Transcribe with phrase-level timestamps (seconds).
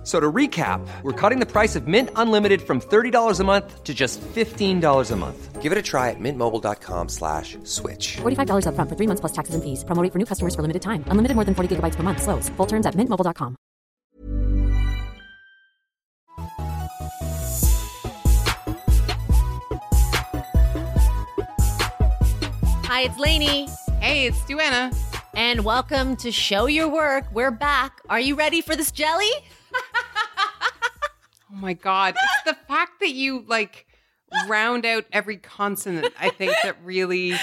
[0.00, 3.84] F- So to recap, we're cutting the price of Mint Unlimited from $30 a month
[3.84, 5.60] to just $15 a month.
[5.60, 8.16] Give it a try at mintmobile.com slash switch.
[8.22, 9.84] $45 upfront for three months plus taxes and fees.
[9.84, 11.04] Promo rate for new customers for limited time.
[11.08, 12.22] Unlimited more than 40 gigabytes per month.
[12.22, 12.48] Slows.
[12.56, 13.56] Full terms at mintmobile.com.
[22.92, 23.68] Hi, it's Lainey,
[24.00, 24.94] Hey, it's Duana.
[25.34, 27.26] and welcome to Show Your Work.
[27.32, 28.00] We're back.
[28.10, 29.30] Are you ready for this jelly?
[31.52, 33.86] Oh my god, it's the fact that you like
[34.48, 36.12] round out every consonant.
[36.18, 37.34] I think that really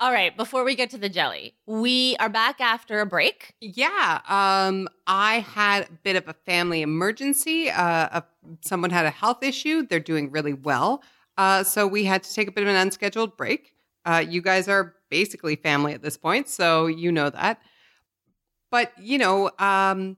[0.00, 3.54] All right, before we get to the jelly, we are back after a break.
[3.60, 4.20] yeah.
[4.28, 7.68] Um, I had a bit of a family emergency.
[7.68, 8.24] Uh, a,
[8.60, 9.84] someone had a health issue.
[9.86, 11.02] They're doing really well.
[11.36, 13.72] Uh, so we had to take a bit of an unscheduled break.
[14.04, 17.60] Uh, you guys are basically family at this point, so you know that.
[18.70, 20.16] But you know, um,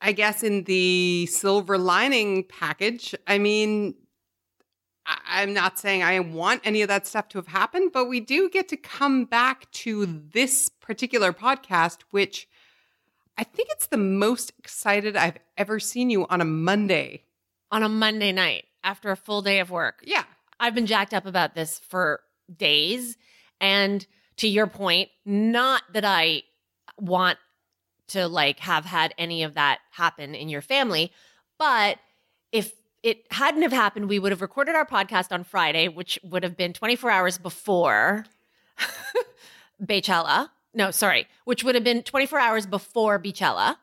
[0.00, 3.94] I guess in the silver lining package, I mean,
[5.06, 8.20] I- I'm not saying I want any of that stuff to have happened, but we
[8.20, 12.48] do get to come back to this particular podcast, which
[13.38, 17.24] I think it's the most excited I've ever seen you on a Monday.
[17.70, 20.00] On a Monday night after a full day of work.
[20.04, 20.24] Yeah.
[20.60, 22.20] I've been jacked up about this for
[22.54, 23.16] days.
[23.62, 24.04] And
[24.36, 26.42] to your point, not that I
[27.00, 27.38] want
[28.08, 31.12] to like have had any of that happen in your family,
[31.58, 31.98] but
[32.50, 36.42] if it hadn't have happened, we would have recorded our podcast on Friday, which would
[36.42, 38.26] have been 24 hours before
[39.82, 40.50] Beychella.
[40.74, 43.76] No, sorry, which would have been 24 hours before Beychella.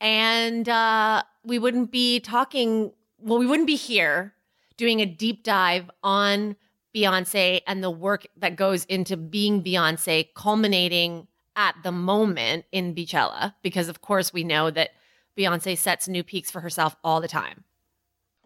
[0.00, 4.34] And uh, we wouldn't be talking, well, we wouldn't be here
[4.76, 6.56] doing a deep dive on
[6.96, 13.54] Beyonce and the work that goes into being Beyonce, culminating at the moment in Beychella,
[13.62, 14.90] because of course we know that
[15.36, 17.64] Beyonce sets new peaks for herself all the time.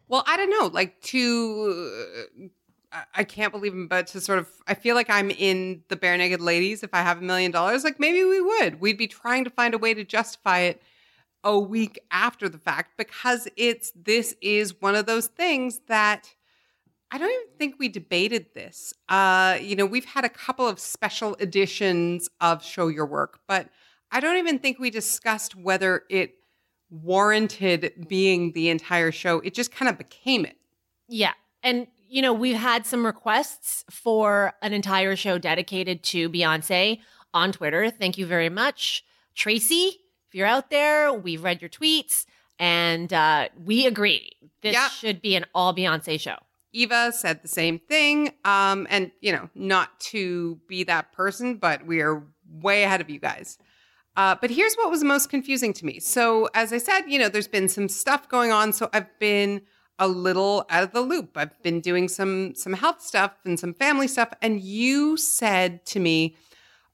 [0.08, 2.46] Well, I don't know, like to uh,
[2.92, 5.96] I- I can't believe him, but to sort of I feel like I'm in the
[5.96, 8.80] Barenaked Ladies if I have a million dollars, like maybe we would.
[8.80, 10.82] We'd be trying to find a way to justify it
[11.44, 16.34] a week after the fact because it's this is one of those things that
[17.12, 18.92] I don't even think we debated this.
[19.08, 23.68] Uh, you know, we've had a couple of special editions of Show Your Work, but
[24.12, 26.34] I don't even think we discussed whether it
[26.90, 29.40] warranted being the entire show.
[29.40, 30.56] It just kind of became it.
[31.08, 31.32] Yeah.
[31.62, 37.00] And, you know, we've had some requests for an entire show dedicated to Beyonce
[37.32, 37.90] on Twitter.
[37.90, 39.04] Thank you very much.
[39.34, 42.26] Tracy, if you're out there, we've read your tweets
[42.58, 44.30] and uh, we agree.
[44.62, 44.88] This Yeah.
[44.88, 46.36] should be an all Beyonce show.
[46.72, 48.32] Eva said the same thing.
[48.44, 53.10] Um, and, you know, not to be that person, but we are way ahead of
[53.10, 53.58] you guys.
[54.16, 56.00] Uh, but here's what was most confusing to me.
[56.00, 58.72] So, as I said, you know, there's been some stuff going on.
[58.72, 59.62] So I've been
[59.98, 61.36] a little out of the loop.
[61.36, 64.30] I've been doing some some health stuff and some family stuff.
[64.42, 66.36] And you said to me,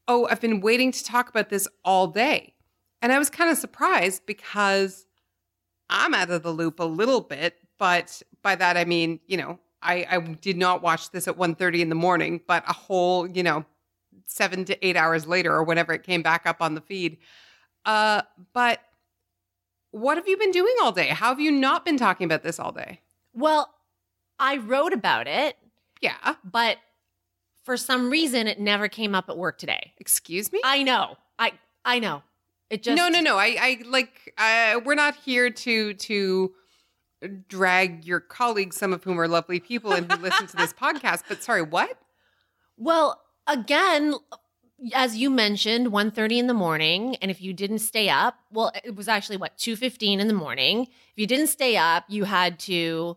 [0.08, 2.54] Oh, I've been waiting to talk about this all day.
[3.02, 5.06] And I was kind of surprised because
[5.88, 9.58] I'm out of the loop a little bit, but by that I mean, you know,
[9.86, 13.42] I, I did not watch this at 1.30 in the morning, but a whole, you
[13.42, 13.64] know,
[14.26, 17.18] seven to eight hours later or whenever it came back up on the feed.
[17.84, 18.80] Uh, but
[19.92, 21.08] what have you been doing all day?
[21.08, 23.00] How have you not been talking about this all day?
[23.32, 23.72] Well,
[24.38, 25.56] I wrote about it,
[26.00, 26.34] Yeah.
[26.44, 26.78] but
[27.64, 29.92] for some reason it never came up at work today.
[29.98, 30.60] Excuse me?
[30.64, 31.16] I know.
[31.38, 31.52] I
[31.84, 32.22] I know.
[32.68, 33.36] It just no, no, no.
[33.38, 34.34] I, I like.
[34.36, 36.52] Uh, we're not here to to
[37.28, 41.24] drag your colleagues, some of whom are lovely people and who listen to this podcast.
[41.28, 41.98] But sorry, what?
[42.76, 44.14] Well, again,
[44.94, 47.16] as you mentioned, 1.30 in the morning.
[47.16, 50.82] And if you didn't stay up, well, it was actually what, 2.15 in the morning.
[50.82, 53.16] If you didn't stay up, you had to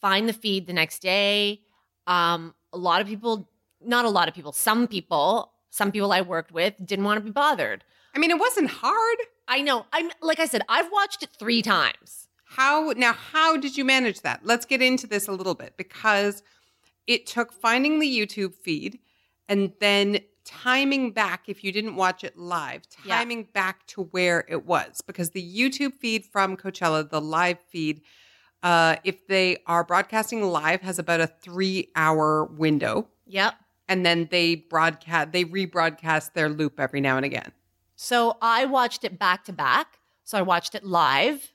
[0.00, 1.60] find the feed the next day.
[2.06, 3.48] Um, a lot of people,
[3.84, 7.24] not a lot of people, some people, some people I worked with didn't want to
[7.24, 7.84] be bothered.
[8.14, 9.18] I mean, it wasn't hard.
[9.46, 9.86] I know.
[9.92, 12.27] I'm like I said, I've watched it three times.
[12.50, 13.12] How now?
[13.12, 14.40] How did you manage that?
[14.44, 16.42] Let's get into this a little bit because
[17.06, 18.98] it took finding the YouTube feed
[19.48, 23.18] and then timing back if you didn't watch it live, Yeah.
[23.18, 28.00] timing back to where it was because the YouTube feed from Coachella, the live feed,
[28.62, 33.08] uh, if they are broadcasting live, has about a three-hour window.
[33.26, 33.54] Yep.
[33.90, 37.52] and then they broadcast, they rebroadcast their loop every now and again.
[37.96, 39.98] So I watched it back to back.
[40.24, 41.52] So I watched it live.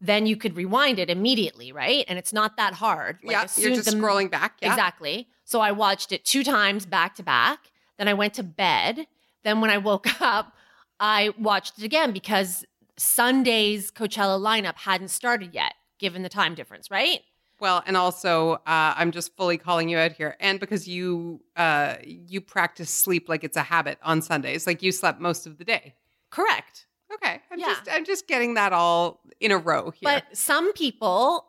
[0.00, 2.04] Then you could rewind it immediately, right?
[2.08, 3.18] And it's not that hard.
[3.22, 4.56] Like, yeah, you're just the- scrolling back.
[4.62, 4.70] Yeah.
[4.70, 5.28] Exactly.
[5.44, 7.70] So I watched it two times back to back.
[7.98, 9.06] Then I went to bed.
[9.44, 10.54] Then when I woke up,
[10.98, 12.64] I watched it again because
[12.96, 17.20] Sunday's Coachella lineup hadn't started yet, given the time difference, right?
[17.58, 21.96] Well, and also, uh, I'm just fully calling you out here, and because you uh,
[22.02, 25.64] you practice sleep like it's a habit on Sundays, like you slept most of the
[25.64, 25.94] day.
[26.30, 26.86] Correct.
[27.14, 27.66] Okay, I'm Yeah.
[27.66, 30.00] just I'm just getting that all in a row here.
[30.02, 31.46] But some people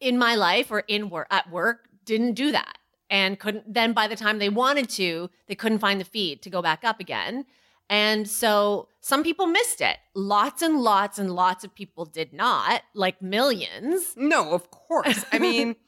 [0.00, 2.78] in my life or in work at work didn't do that
[3.10, 6.50] and couldn't then by the time they wanted to, they couldn't find the feed to
[6.50, 7.46] go back up again.
[7.90, 9.96] And so some people missed it.
[10.14, 14.12] Lots and lots and lots of people did not, like millions.
[14.14, 15.24] no, of course.
[15.32, 15.74] I mean,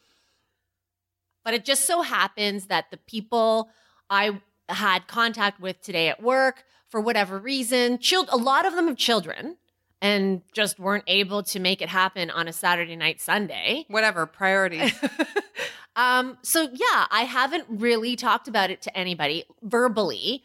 [1.45, 3.71] But it just so happens that the people
[4.11, 8.89] I had contact with today at work, for whatever reason, child, a lot of them
[8.89, 9.57] have children
[10.03, 13.85] and just weren't able to make it happen on a Saturday night, Sunday.
[13.89, 14.93] whatever priorities.
[15.97, 20.43] um, so yeah, I haven't really talked about it to anybody verbally.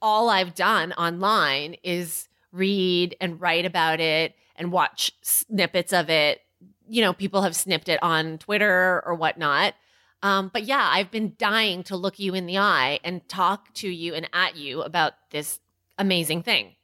[0.00, 6.40] All I've done online is read and write about it and watch snippets of it.
[6.88, 9.74] You know, people have snipped it on Twitter or whatnot.
[10.22, 13.88] Um, but yeah, I've been dying to look you in the eye and talk to
[13.88, 15.60] you and at you about this
[15.98, 16.74] amazing thing.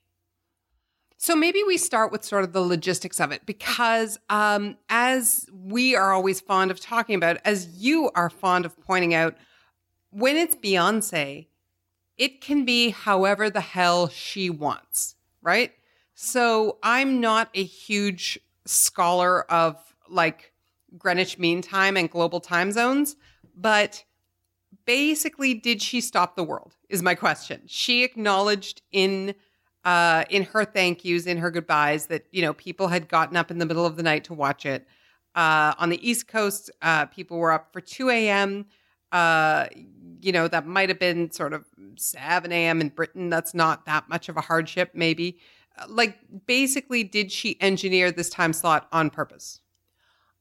[1.16, 5.96] So maybe we start with sort of the logistics of it because um, as we
[5.96, 9.34] are always fond of talking about, as you are fond of pointing out,
[10.10, 11.46] when it's Beyonce,
[12.18, 15.72] it can be however the hell she wants, right?
[16.14, 19.76] So I'm not a huge scholar of
[20.08, 20.52] like
[20.98, 23.16] Greenwich Mean Time and global time zones,
[23.56, 24.04] but
[24.86, 26.76] basically, did she stop the world?
[26.88, 27.62] Is my question.
[27.66, 29.34] She acknowledged in
[29.84, 33.50] uh, in her thank yous, in her goodbyes, that you know people had gotten up
[33.50, 34.86] in the middle of the night to watch it.
[35.34, 38.66] Uh, on the East Coast, uh, people were up for 2 a.m.
[39.10, 39.66] Uh,
[40.20, 41.64] you know, that might have been sort of
[41.96, 42.80] 7 a.m.
[42.80, 43.30] in Britain.
[43.30, 45.38] That's not that much of a hardship, maybe.
[45.76, 49.60] Uh, Like, basically, did she engineer this time slot on purpose?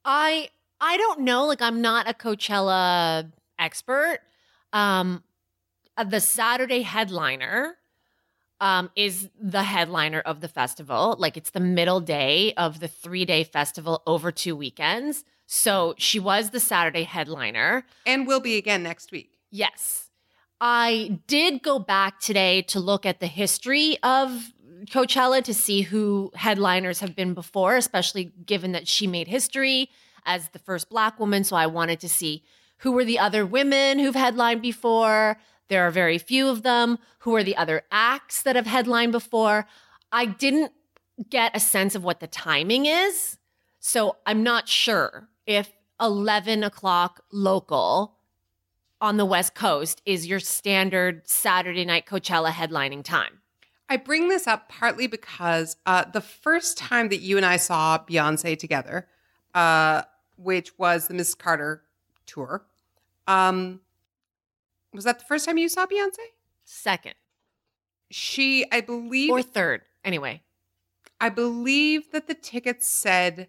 [0.05, 0.49] I
[0.79, 1.45] I don't know.
[1.45, 4.19] Like I'm not a Coachella expert.
[4.73, 5.23] Um,
[5.95, 7.77] uh, the Saturday headliner
[8.59, 11.15] um, is the headliner of the festival.
[11.19, 15.23] Like it's the middle day of the three day festival over two weekends.
[15.45, 17.85] So she was the Saturday headliner.
[18.05, 19.37] And will be again next week.
[19.51, 20.09] Yes.
[20.59, 24.53] I did go back today to look at the history of
[24.85, 29.89] Coachella to see who headliners have been before, especially given that she made history
[30.25, 31.43] as the first black woman.
[31.43, 32.43] So I wanted to see
[32.83, 35.37] who were the other women who've headlined before.
[35.69, 36.99] There are very few of them.
[37.19, 39.65] Who are the other acts that have headlined before?
[40.11, 40.73] I didn't
[41.29, 43.37] get a sense of what the timing is.
[43.79, 45.71] So I'm not sure if
[46.01, 48.17] 11 o'clock local
[48.99, 53.39] on the West Coast is your standard Saturday night Coachella headlining time.
[53.87, 57.97] I bring this up partly because uh, the first time that you and I saw
[57.97, 59.07] Beyonce together,
[59.53, 60.01] uh,
[60.35, 61.83] which was the Miss Carter
[62.25, 62.65] tour,
[63.27, 63.79] um,
[64.93, 66.17] was that the first time you saw Beyonce?
[66.65, 67.13] Second
[68.11, 69.81] She, I believe, or third.
[70.03, 70.41] Anyway,
[71.19, 73.47] I believe that the tickets said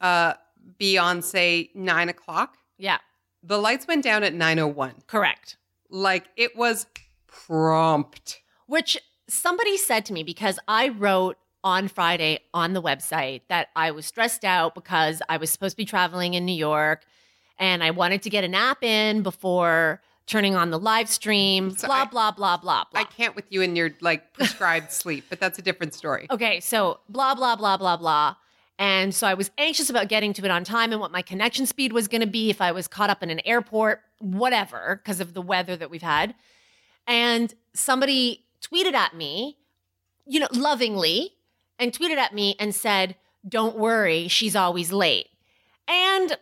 [0.00, 0.34] uh,
[0.80, 2.56] Beyonce nine o'clock.
[2.78, 2.98] yeah,
[3.42, 4.94] The lights went down at nine o one.
[5.06, 5.56] correct.
[5.90, 6.86] Like it was
[7.26, 8.40] prompt.
[8.66, 13.90] Which somebody said to me because I wrote on Friday on the website that I
[13.90, 17.04] was stressed out because I was supposed to be traveling in New York
[17.58, 21.86] and I wanted to get a nap in before turning on the live stream, So
[21.86, 23.00] blah, I- blah, blah, blah, blah.
[23.00, 26.26] I can't with you in your like prescribed sleep, but that's a different story.
[26.30, 28.34] Okay, so blah, blah, blah, blah, blah.
[28.78, 31.64] And so I was anxious about getting to it on time and what my connection
[31.64, 35.20] speed was going to be if I was caught up in an airport, whatever, because
[35.20, 36.34] of the weather that we've had.
[37.06, 39.56] And somebody tweeted at me,
[40.26, 41.34] you know, lovingly,
[41.78, 43.14] and tweeted at me and said,
[43.48, 45.28] Don't worry, she's always late.
[45.88, 46.36] And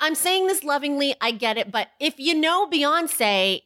[0.00, 3.62] I'm saying this lovingly, I get it, but if you know Beyonce,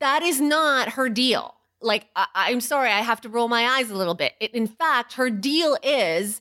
[0.00, 1.54] that is not her deal.
[1.80, 4.34] Like, I- I'm sorry, I have to roll my eyes a little bit.
[4.40, 6.40] It, in fact, her deal is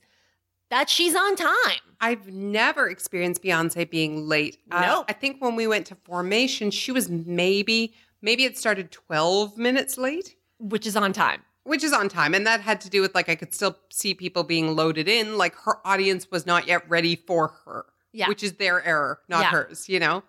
[0.70, 1.80] that she's on time.
[2.02, 4.58] I've never experienced Beyonce being late.
[4.72, 5.06] Uh, Nope.
[5.10, 9.98] I think when we went to Formation, she was maybe maybe it started 12 minutes
[9.98, 11.42] late, Which is on time.
[11.64, 14.14] which is on time, and that had to do with like I could still see
[14.14, 15.38] people being loaded in.
[15.38, 18.28] Like her audience was not yet ready for her, Yeah.
[18.28, 19.50] which is their error, not Yeah.
[19.52, 19.88] hers.
[19.90, 20.24] You know.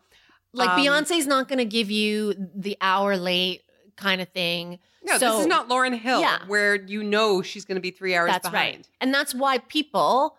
[0.53, 3.63] Like Um, Beyonce's not going to give you the hour late
[3.97, 4.79] kind of thing.
[5.05, 6.39] No, So- this is not Lauryn Hill, Yeah.
[6.47, 8.77] where you know she's going to be three hours That's behind.
[8.77, 8.89] right.
[9.01, 10.37] And that's why people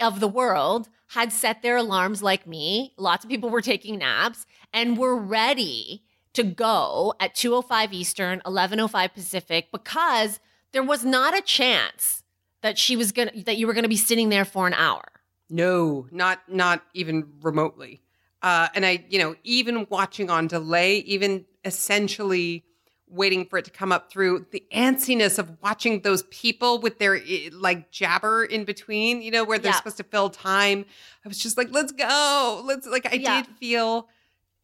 [0.00, 2.94] of the world had set their alarms like me.
[2.96, 9.12] Lots of people were taking naps and were ready to go at 205 Eastern, 1105
[9.12, 10.38] Pacific because
[10.72, 12.22] there was not a chance
[12.62, 14.74] that she was going to that you were going to be sitting there for an
[14.74, 15.02] hour.
[15.50, 18.00] No, not not even remotely.
[18.42, 22.64] Uh, and I, you know, even watching on delay, even essentially
[23.06, 27.20] waiting for it to come up through the antsiness of watching those people with their
[27.52, 29.76] like jabber in between, you know, where they're Yeah.
[29.76, 30.84] supposed to fill time.
[31.24, 32.62] I was just like, let's go.
[32.64, 33.42] Let's like I Yeah.
[33.42, 34.08] did feel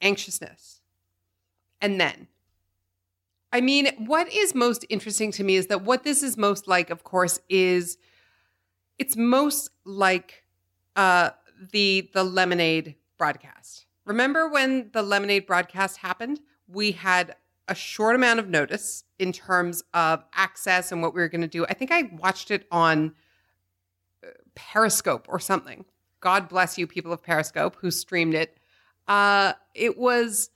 [0.00, 0.80] anxiousness.
[1.80, 2.28] And then
[3.52, 6.90] I mean, what is most interesting to me is that what this is most like,
[6.90, 7.96] of course, is
[8.98, 10.44] it's most like
[10.96, 11.30] uh
[11.72, 13.86] the the lemonade broadcast.
[14.04, 16.40] Remember when the lemonade broadcast happened?
[16.68, 17.36] We had
[17.68, 21.48] a short amount of notice in terms of access and what we were going to
[21.48, 21.66] do.
[21.66, 23.14] I think I watched it on
[24.24, 25.84] uh, Periscope or something.
[26.20, 28.58] God bless you, people of Periscope who streamed it.
[29.08, 30.50] Uh, it was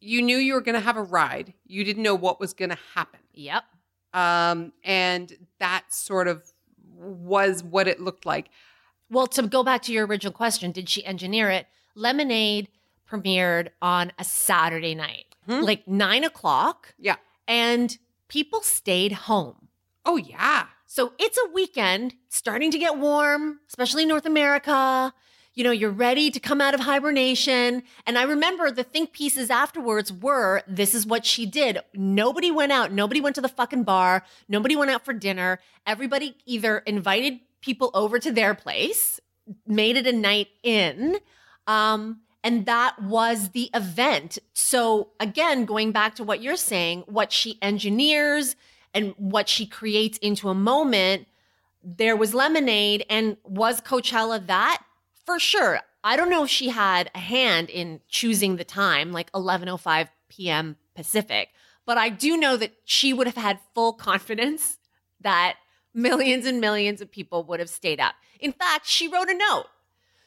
[0.00, 1.54] you knew you were going to have a ride.
[1.64, 3.20] You didn't know what was going to happen.
[3.34, 3.62] Yep.
[4.12, 6.52] Um, and that sort of
[6.96, 8.50] was what it looked like.
[9.12, 11.66] Well, to go back to your original question, did she engineer it?
[11.94, 12.68] Lemonade
[13.08, 15.60] premiered on a Saturday night, Hmm.
[15.60, 17.16] like nine o'clock, Yeah.
[17.46, 19.68] and people stayed home.
[20.06, 20.66] Oh yeah.
[20.86, 25.12] So it's a weekend, starting to get warm, especially in North America.
[25.54, 27.82] You know, you're ready to come out of hibernation.
[28.06, 31.80] And I remember the think pieces afterwards were this is what she did.
[31.92, 32.90] Nobody went out.
[32.92, 34.24] Nobody went to the fucking bar.
[34.48, 35.60] Nobody went out for dinner.
[35.86, 39.20] Everybody either invited people over to their place,
[39.66, 41.16] made it a night in.
[41.66, 44.38] Um, and that was the event.
[44.52, 48.56] So again, going back to what you're saying, what she engineers
[48.92, 51.26] and what she creates into a moment,
[51.82, 54.82] there was lemonade and was Coachella that?
[55.24, 55.80] For sure.
[56.04, 60.76] I don't know if she had a hand in choosing the time, like 11:05 p.m.
[60.94, 61.50] Pacific,
[61.86, 64.78] but I do know that she would have had full confidence
[65.20, 65.56] that
[65.94, 68.14] millions and millions of people would have stayed up.
[68.40, 69.66] In fact, she wrote a note.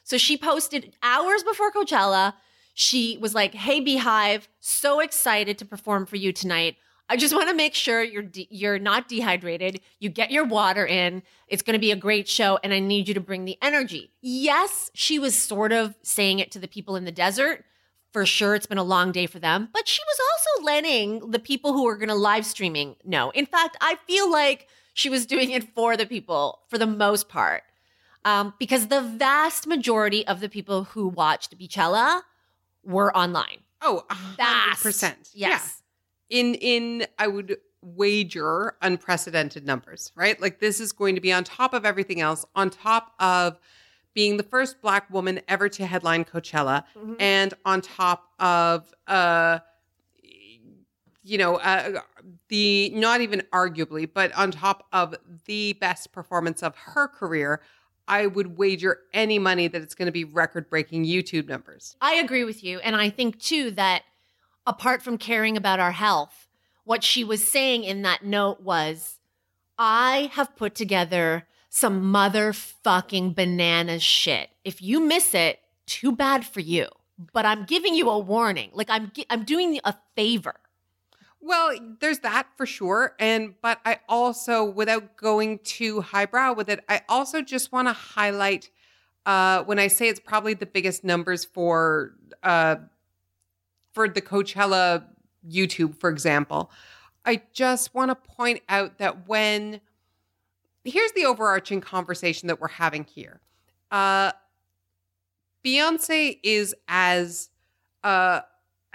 [0.02, 2.34] So she posted hours before Coachella.
[2.74, 6.76] She was like, "Hey Beehive, so excited to perform for you tonight.
[7.08, 9.80] I just want to make sure you're de- you're not dehydrated.
[9.98, 11.22] You get your water in.
[11.48, 14.12] It's going to be a great show and I need you to bring the energy."
[14.20, 17.64] Yes, she was sort of saying it to the people in the desert.
[18.12, 21.38] For sure it's been a long day for them, but she was also letting the
[21.38, 23.30] people who were going to live streaming know.
[23.30, 27.28] In fact, I feel like she was doing it for the people for the most
[27.28, 27.62] part.
[28.24, 32.22] Um, because the vast majority of the people who watched Beychella
[32.82, 33.58] were online.
[33.82, 34.82] Oh, a hundred Vast.
[34.82, 35.28] percent.
[35.34, 35.82] Yes.
[36.30, 36.38] Yeah.
[36.40, 40.40] In in I would wager unprecedented numbers, right?
[40.40, 43.60] Like this is going to be on top of everything else, on top of
[44.14, 46.84] being the first black woman ever to headline Coachella,
[47.20, 49.58] and on top of uh
[51.26, 52.00] you know, uh,
[52.48, 55.14] the not even arguably, but on top of
[55.46, 57.60] the best performance of her career,
[58.06, 61.96] I would wager any money that it's going to be record breaking YouTube numbers.
[62.00, 62.78] I agree with you.
[62.78, 64.02] And I think too that
[64.66, 66.46] apart from caring about our health,
[66.84, 69.18] what she was saying in that note was,
[69.78, 74.50] I have put together some motherfucking bananas shit.
[74.64, 76.86] If you miss it, too bad for you.
[77.32, 78.70] But I'm giving you a warning.
[78.72, 80.54] Like I'm I'm doing a favor.
[81.40, 83.14] Well, there's that for sure.
[83.18, 87.92] And, but I also, without going too highbrow with it, I also just want to
[87.92, 88.70] highlight
[89.26, 92.76] uh, when I say it's probably the biggest numbers for, uh,
[93.92, 95.04] for the Coachella
[95.48, 96.70] YouTube, for example,
[97.24, 99.80] I just want to point out that when,
[100.84, 103.40] here's the overarching conversation that we're having here.
[103.90, 104.32] Uh,
[105.64, 107.50] Beyonce is as,
[108.04, 108.40] uh,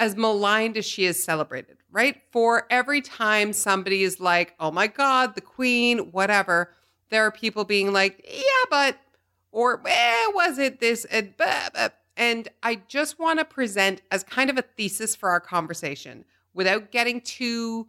[0.02, 2.24] as maligned as she is celebrated, right?
[2.32, 6.74] For every time somebody is like, oh my God, the queen, whatever,
[7.12, 8.98] there are people being like, yeah, but,
[9.52, 11.06] or eh, was it this?
[11.06, 11.90] And, blah, blah.
[12.18, 16.92] and I just want to present as kind of a thesis for our conversation without
[16.92, 17.88] getting too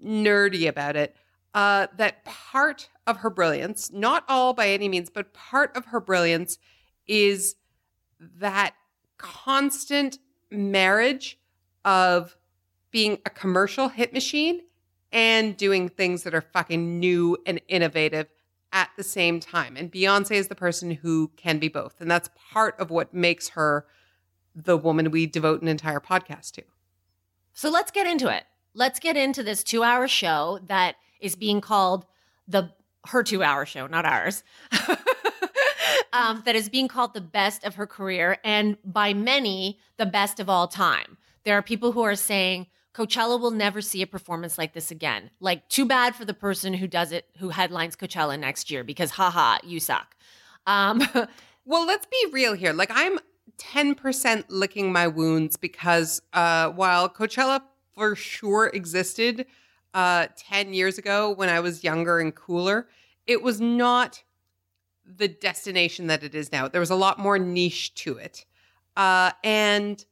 [0.00, 1.16] nerdy about it.
[1.54, 5.98] Uh, that part of her brilliance, not all by any means, but part of her
[5.98, 6.58] brilliance
[7.08, 7.56] is
[8.20, 8.74] that
[9.18, 10.20] constant
[10.52, 11.38] marriage
[11.84, 12.36] of
[12.90, 14.60] being a commercial hit machine
[15.10, 18.28] and doing things that are fucking new and innovative
[18.72, 19.76] at the same time.
[19.76, 22.00] And Beyonce is the person who can be both.
[22.00, 23.86] And that's part of what makes her
[24.54, 26.62] the woman we devote an entire podcast to.
[27.52, 28.44] So let's get into it.
[28.74, 32.06] Let's get into this two hour show that is being called
[32.48, 32.72] the
[33.06, 34.42] her two hour show, not ours.
[36.12, 40.40] um, that is being called the best of her career and by many, the best
[40.40, 41.16] of all time.
[41.44, 45.30] There are people who are saying Coachella will never see a performance like this again.
[45.40, 49.12] Like, too bad for the person who does it, who headlines Coachella next year because
[49.12, 50.14] haha, you suck.
[50.66, 51.02] Um,
[51.64, 52.72] Well, let's be real here.
[52.72, 53.18] Like I'm
[53.58, 57.62] 10% licking my wounds because uh, while Coachella
[57.94, 59.46] for sure existed
[59.94, 62.88] uh, 10 years ago when I was younger and cooler,
[63.26, 64.24] it was not
[65.04, 66.68] the destination that it is now.
[66.68, 68.44] There was a lot more niche to it.
[68.96, 70.04] Uh, and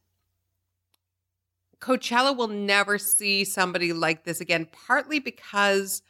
[1.79, 6.01] Coachella will never see somebody like this again, partly because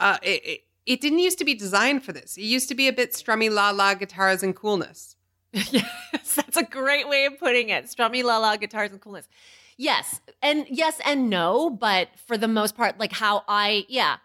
[0.00, 2.36] uh, it, it, it didn't used to be designed for this.
[2.36, 5.16] It used to be a bit strummy la la guitars and coolness.
[5.52, 7.84] yes, that's a great way of putting it.
[7.84, 9.28] Strummy la la guitars and coolness.
[9.76, 14.16] Yes, and yes and no, but for the most part, like how I, yeah,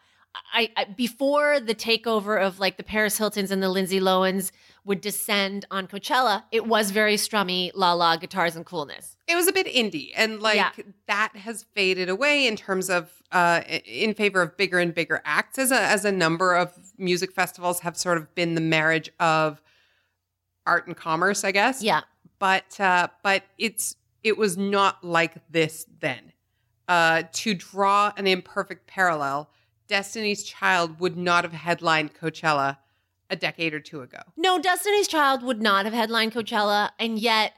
[0.54, 4.52] I, I before the takeover of like the Paris Hiltons and the Lindsay Lohans
[4.84, 9.18] would descend on Coachella, it was very strummy la la guitars and coolness.
[9.28, 10.70] It was a bit indie, and like Yeah.
[11.08, 15.58] that has faded away in terms of uh, in favor of bigger and bigger acts.
[15.58, 19.62] As a as a number of music festivals have sort of been the marriage of
[20.66, 21.82] art and commerce, I guess.
[21.82, 22.02] Yeah,
[22.40, 26.32] but uh, but it's it was not like this then.
[26.88, 29.50] Uh, to draw an imperfect parallel,
[29.88, 32.78] Destiny's Child would not have headlined Coachella
[33.30, 34.20] a decade or two ago.
[34.38, 37.54] no, Destiny's Child would not have headlined Coachella, and yet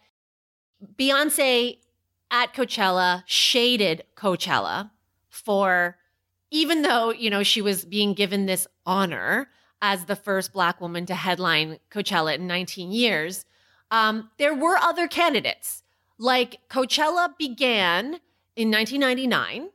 [0.98, 1.80] Beyonce
[2.32, 4.92] at Coachella shaded Coachella
[5.30, 5.98] for
[6.50, 9.50] even though, you know, she was being given this honor
[9.82, 13.46] as the first black woman to headline Coachella in 19 years,
[13.92, 15.84] um, there were other candidates.
[16.18, 18.20] Like Coachella began
[18.56, 19.70] in 1999,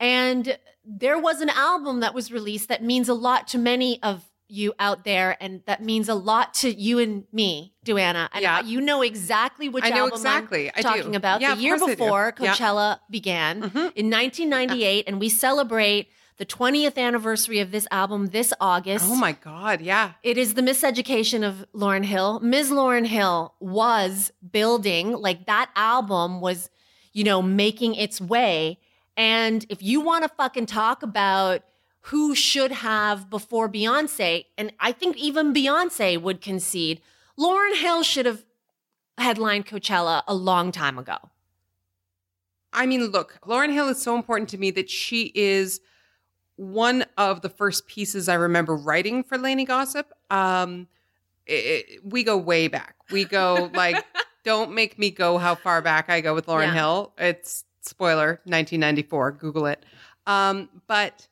[0.00, 4.24] and there was an album that was released that means a lot to many of
[4.48, 8.28] you out there, and that means a lot to you and me, Duana.
[8.32, 8.60] And Yeah.
[8.62, 10.72] you know exactly which I know album exactly.
[10.74, 11.40] I'm talking about.
[11.40, 11.96] Yeah, the year course I do.
[12.02, 12.54] before Yeah.
[12.54, 13.92] Coachella began Mhm.
[13.94, 19.04] in 1998, and we celebrate the 20th anniversary of this album this August.
[19.08, 20.12] Oh my God, yeah.
[20.24, 22.40] It is the miseducation of Lauryn Hill.
[22.42, 22.70] Ms.
[22.72, 26.70] Lauryn Hill was building, like that album was,
[27.12, 28.80] you know, making its way.
[29.20, 31.60] And if you want to fucking talk about
[32.04, 37.02] who should have before Beyonce, and I think even Beyonce would concede,
[37.38, 38.46] Lauryn Hill should have
[39.18, 41.18] headlined Coachella a long time ago.
[42.72, 45.82] I mean, look, Lauryn Hill is so important to me that she is
[46.56, 50.10] one of the first pieces I remember writing for Lainey Gossip.
[50.30, 50.88] Um,
[51.44, 51.52] it-
[51.96, 52.96] it- we go way back.
[53.10, 54.02] We go like,
[54.44, 56.72] don't make me go how far back I go with Lauryn Yeah.
[56.74, 57.12] Hill.
[57.18, 59.32] It's spoiler, 1994.
[59.32, 59.84] Google it.
[60.26, 61.26] Um, but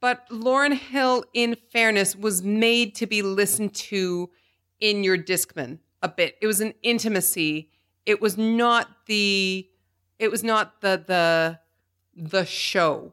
[0.00, 4.30] but Lauryn Hill, in fairness, was made to be listened to
[4.80, 6.36] in your Discman a bit.
[6.42, 7.70] It was an intimacy.
[8.04, 9.68] It was not the
[10.18, 11.58] it was not the the
[12.16, 13.12] the show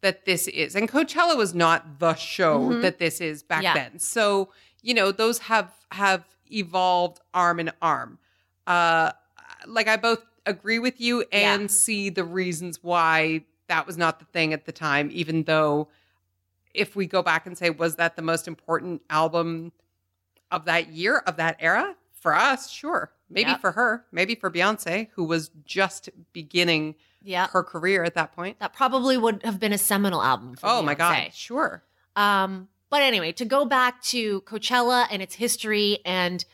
[0.00, 0.74] that this is.
[0.74, 2.82] And Coachella was not the show Mhm.
[2.82, 3.74] that this is back Yeah.
[3.74, 3.98] then.
[3.98, 4.50] So,
[4.82, 8.18] you know, those have have evolved arm in arm.
[8.66, 9.12] Uh
[9.66, 11.66] like I both agree with you and Yeah.
[11.68, 15.88] see the reasons why that was not the thing at the time, even though
[16.74, 19.72] if we go back and say, was that the most important album
[20.50, 21.94] of that year, of that era?
[22.12, 23.12] For us, sure.
[23.30, 23.60] Maybe Yep.
[23.60, 27.46] for her, maybe for Beyonce, who was just beginning Yeah.
[27.48, 28.58] her career at that point.
[28.58, 31.84] That probably would have been a seminal album for Oh my God, sure.
[32.16, 36.44] Um, but anyway, to go back to Coachella and its history and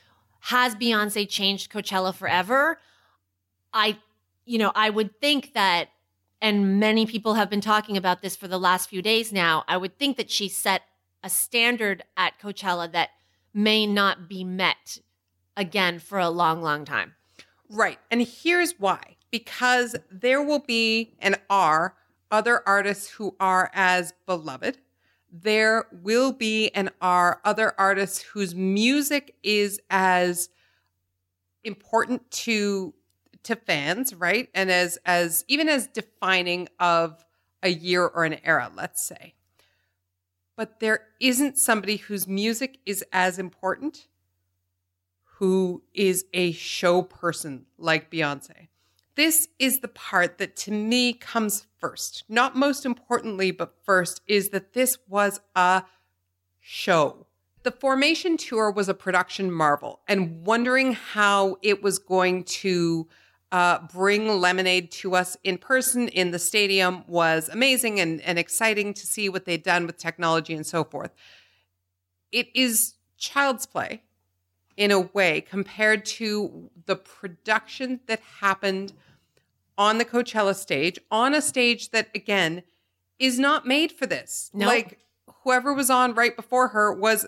[0.44, 2.78] has Beyonce changed Coachella forever?
[3.72, 3.98] I,
[4.44, 5.88] you know, I would think that,
[6.40, 9.64] and many people have been talking about this for the last few days now.
[9.68, 10.82] I would think that she set
[11.22, 13.10] a standard at Coachella that
[13.52, 14.98] may not be met
[15.56, 17.14] again for a long, long time.
[17.68, 17.98] Right.
[18.10, 21.94] And here's why because there will be and are
[22.30, 24.78] other artists who are as beloved.
[25.32, 30.48] There will be and are other artists whose music is as
[31.62, 32.94] important to
[33.44, 34.48] to fans, right?
[34.54, 37.24] And as as even as defining of
[37.62, 39.34] a year or an era, let's say.
[40.56, 44.08] But there isn't somebody whose music is as important
[45.40, 48.68] who is a show person like Beyonce.
[49.14, 52.24] This is the part that to me comes first.
[52.28, 55.84] Not most importantly, but first is that this was a
[56.60, 57.26] show.
[57.62, 63.08] The Formation Tour was a production marvel, and wondering how it was going to
[63.52, 68.94] uh, bring Lemonade to us in person in the stadium was amazing and, and exciting
[68.94, 71.10] to see what they'd done with technology and so forth.
[72.30, 74.02] It is child's play
[74.76, 78.92] in a way compared to the production that happened
[79.76, 82.62] on the Coachella stage, on a stage that, again,
[83.18, 84.50] is not made for this.
[84.54, 84.68] Nope.
[84.68, 84.98] Like,
[85.42, 87.26] whoever was on right before her was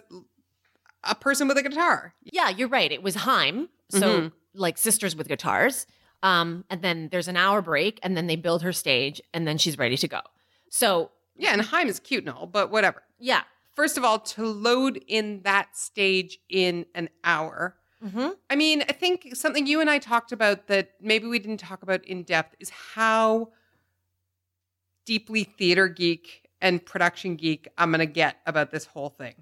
[1.03, 2.15] a person with a guitar.
[2.23, 2.93] Yeah, you're right.
[2.93, 3.69] It was Haim.
[3.91, 4.33] So Mhm.
[4.55, 5.87] like sisters with guitars.
[6.23, 9.59] Um, and then there's an hour break, and then they build her stage, and then
[9.59, 10.21] she's ready to go.
[10.71, 13.03] So Yeah, and Haim is cute and all, but whatever.
[13.19, 13.43] yeah.
[13.75, 17.75] First of all, to load in that stage in an hour.
[18.05, 18.29] Mm-hmm.
[18.51, 21.83] I mean, I think something you and I talked about that maybe we didn't talk
[21.83, 23.49] about in depth is how
[25.07, 29.35] deeply theater geek and production geek I'm going to get about this whole thing.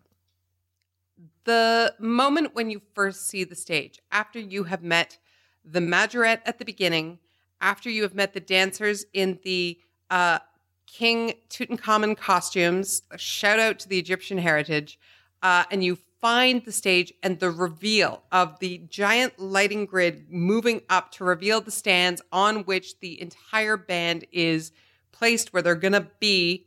[1.45, 5.19] The moment when you first see the stage, after you have met
[5.65, 7.19] the majorette at the beginning,
[7.61, 9.79] after you have met the dancers in the
[10.11, 10.39] uh,
[10.87, 14.99] King Tutankhamun costumes, a shout out to the Egyptian heritage,
[15.43, 20.83] uh, and you find the stage and the reveal of the giant lighting grid moving
[20.91, 24.73] up to reveal the stands on which the entire band is
[25.13, 26.67] placed, where they're going to be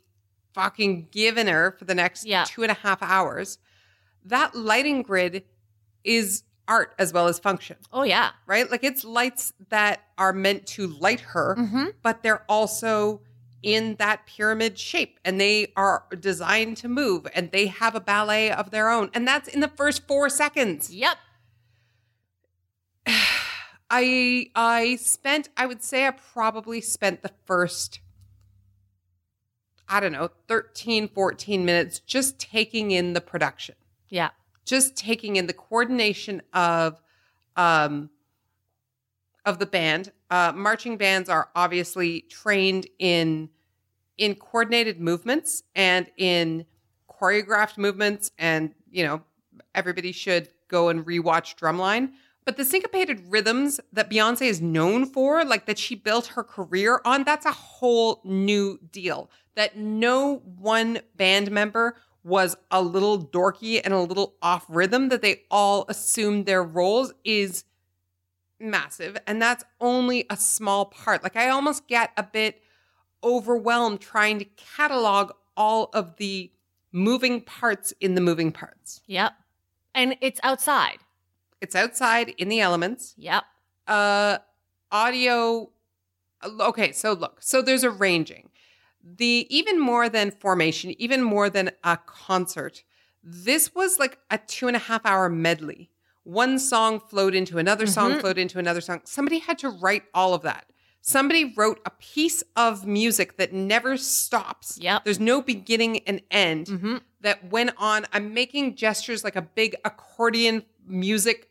[0.54, 2.46] fucking giving her for the next Yeah.
[2.46, 3.58] two and a half hours.
[4.24, 5.44] That lighting grid
[6.04, 8.32] is art as well as function Oh yeah.
[8.48, 8.70] right?
[8.72, 11.86] Like it's lights that are meant to light her, Mm-hmm.
[12.02, 13.22] but they're also
[13.62, 18.52] in that pyramid shape and they are designed to move and they have a ballet
[18.52, 19.10] of their own.
[19.14, 20.90] And that's in the first four seconds.
[20.94, 21.18] Yep.
[23.90, 28.00] I I spent, I would say I probably spent the first,
[29.88, 33.76] I don't know, 13, 14 minutes just taking in the production
[34.10, 34.30] Yeah.
[34.66, 37.02] Just taking in the coordination of
[37.56, 38.10] um
[39.46, 40.12] of the band.
[40.30, 43.50] Uh marching bands are obviously trained in
[44.18, 46.66] in coordinated movements and in
[47.10, 49.22] choreographed movements and you know
[49.76, 52.12] everybody should go and rewatch drumline.
[52.46, 57.00] But the syncopated rhythms that Beyonce is known for like that she built her career
[57.06, 63.82] on that's a whole new deal that no one band member was a little dorky
[63.84, 67.66] and a little off rhythm that they all assumed their roles is
[68.60, 72.62] massive and that's only a small part like i almost get a bit
[73.24, 76.50] overwhelmed trying to catalog all of the
[76.94, 79.34] moving parts in the moving parts Yep.
[79.96, 80.98] And it's outside.
[81.62, 83.44] it's outside in the elements Yep.
[83.88, 84.38] uh
[84.92, 85.70] audio
[86.62, 88.50] okay so look so there's arranging
[89.04, 92.84] the even more than formation even more than a concert
[93.24, 95.90] this was like a two and a half hour medley
[96.24, 98.22] one song flowed into another song Mhm.
[98.22, 100.70] flowed into another song somebody had to write all of that
[101.02, 105.04] somebody wrote a piece of music that never stops Yep.
[105.04, 106.98] there's no beginning and end Mm-hmm.
[107.20, 108.06] that went on.
[108.14, 111.50] I'm making gestures like a big accordion music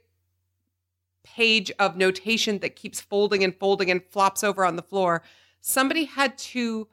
[1.23, 5.23] page of notation that keeps folding and folding and flops over on the floor.
[5.61, 6.89] Somebody had to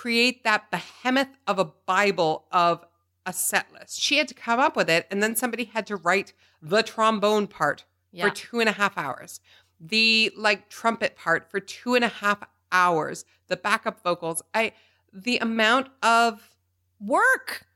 [0.00, 2.84] create that behemoth of a Bible of
[3.24, 4.00] a set list.
[4.00, 7.46] She had to come up with it, and then somebody had to write the trombone
[7.46, 8.24] part Yeah.
[8.28, 9.40] for two and a half hours,
[9.80, 14.42] the like trumpet part for two and a half hours, the backup vocals.
[14.52, 14.72] I
[15.12, 16.54] the amount of
[17.00, 17.66] Work.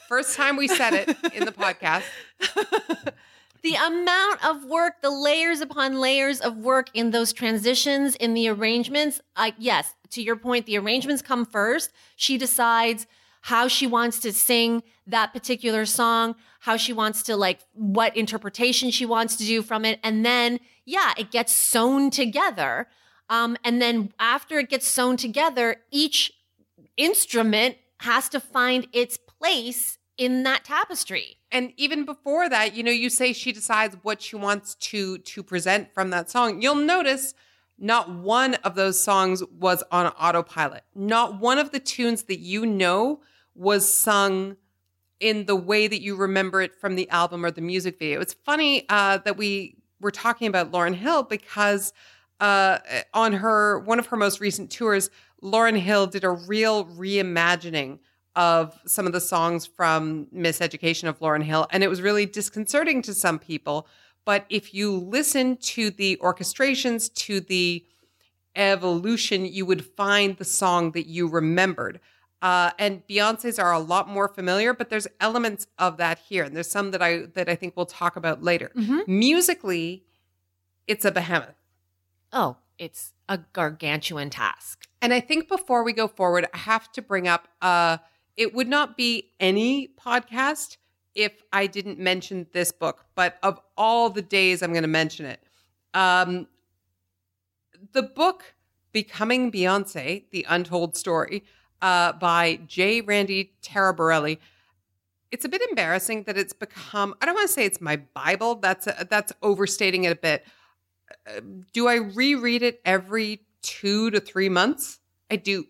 [0.07, 2.03] First time we said it in the podcast.
[3.63, 8.49] the amount of work, the layers upon layers of work in those transitions, in the
[8.49, 9.21] arrangements.
[9.35, 11.91] I yes, to your point, the arrangements come first.
[12.15, 13.07] She decides
[13.41, 18.91] how she wants to sing that particular song, how she wants to like what interpretation
[18.91, 22.87] she wants to do from it, and then yeah, it gets sewn together.
[23.29, 26.33] Um, and then after it gets sewn together, each
[26.97, 31.37] instrument has to find its place in that tapestry.
[31.51, 35.43] And even before that, you know, you say she decides what she wants to to
[35.43, 36.61] present from that song.
[36.61, 37.33] You'll notice
[37.81, 40.83] not one of those songs was on autopilot.
[40.93, 43.21] Not one of the tunes that you know
[43.55, 44.55] was sung
[45.19, 48.21] in the way that you remember it from the album or the music video.
[48.21, 51.91] It's funny uh, that we were talking about Lauryn Hill because
[52.39, 52.79] uh,
[53.13, 55.09] on her one of her most recent tours,
[55.43, 57.99] Lauryn Hill did a real reimagining
[58.35, 63.01] of some of the songs from Miseducation of Lauryn Hill, and it was really disconcerting
[63.03, 63.87] to some people.
[64.25, 67.85] But if you listen to the orchestrations, to the
[68.55, 71.99] evolution, you would find the song that you remembered.
[72.41, 76.55] Uh, and Beyonce's are a lot more familiar, but there's elements of that here, and
[76.55, 78.71] there's some that I that I think we'll talk about later.
[79.07, 80.05] Musically,
[80.87, 81.55] it's a behemoth.
[82.33, 84.87] Oh, it's a gargantuan task.
[85.03, 87.97] And I think before we go forward, I have to bring up uh
[88.37, 90.77] it would not be any podcast
[91.15, 95.25] if I didn't mention this book, but of all the days I'm going to mention
[95.25, 95.41] it.
[95.93, 96.47] Um
[97.93, 98.55] the book
[98.93, 101.43] Becoming Beyonce: The Untold Story
[101.81, 103.01] uh by J.
[103.01, 104.37] Randy Taraborelli.
[105.31, 108.55] It's a bit embarrassing that it's become I don't want to say it's my bible,
[108.55, 110.45] that's that's overstating it a bit
[111.73, 114.99] do I reread it every two to three months?
[115.29, 115.65] I do.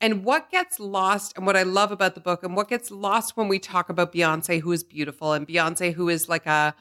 [0.00, 3.36] And what gets lost, and what I love about the book, and what gets lost
[3.36, 6.74] when we talk about Beyonce, who is beautiful, and Beyonce, who is like a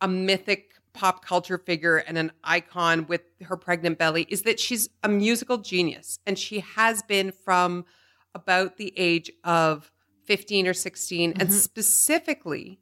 [0.00, 4.88] a mythic pop culture figure and an icon with her pregnant belly, is that she's
[5.02, 7.84] a musical genius, and she has been from
[8.34, 9.90] about the age of
[10.24, 11.50] fifteen or 16 and mm-hmm.
[11.50, 12.78] specifically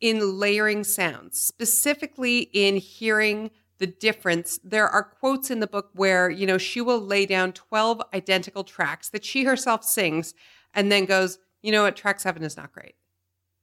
[0.00, 3.50] in layering sounds, specifically in hearing
[3.84, 4.58] the difference.
[4.64, 8.64] There are quotes in the book where, you know, she will lay down 12 identical
[8.64, 10.32] tracks that she herself sings
[10.72, 12.94] and then goes, you know what, track seven is not great.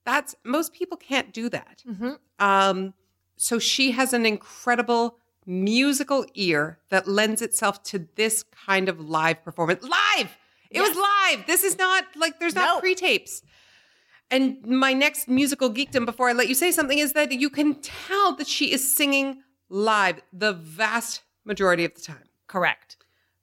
[0.05, 1.83] That's most people can't do that.
[2.39, 2.93] Um,
[3.35, 9.43] so she has an incredible musical ear that lends itself to this kind of live
[9.43, 9.83] performance.
[9.83, 10.37] Live!
[10.69, 11.47] It was live.
[11.47, 12.79] This is not like there's not No.
[12.79, 13.41] pre tapes.
[14.29, 17.81] And my next musical geekdom before I let you say something is that you can
[17.81, 22.23] tell that she is singing live the vast majority of the time.
[22.47, 22.97] Correct.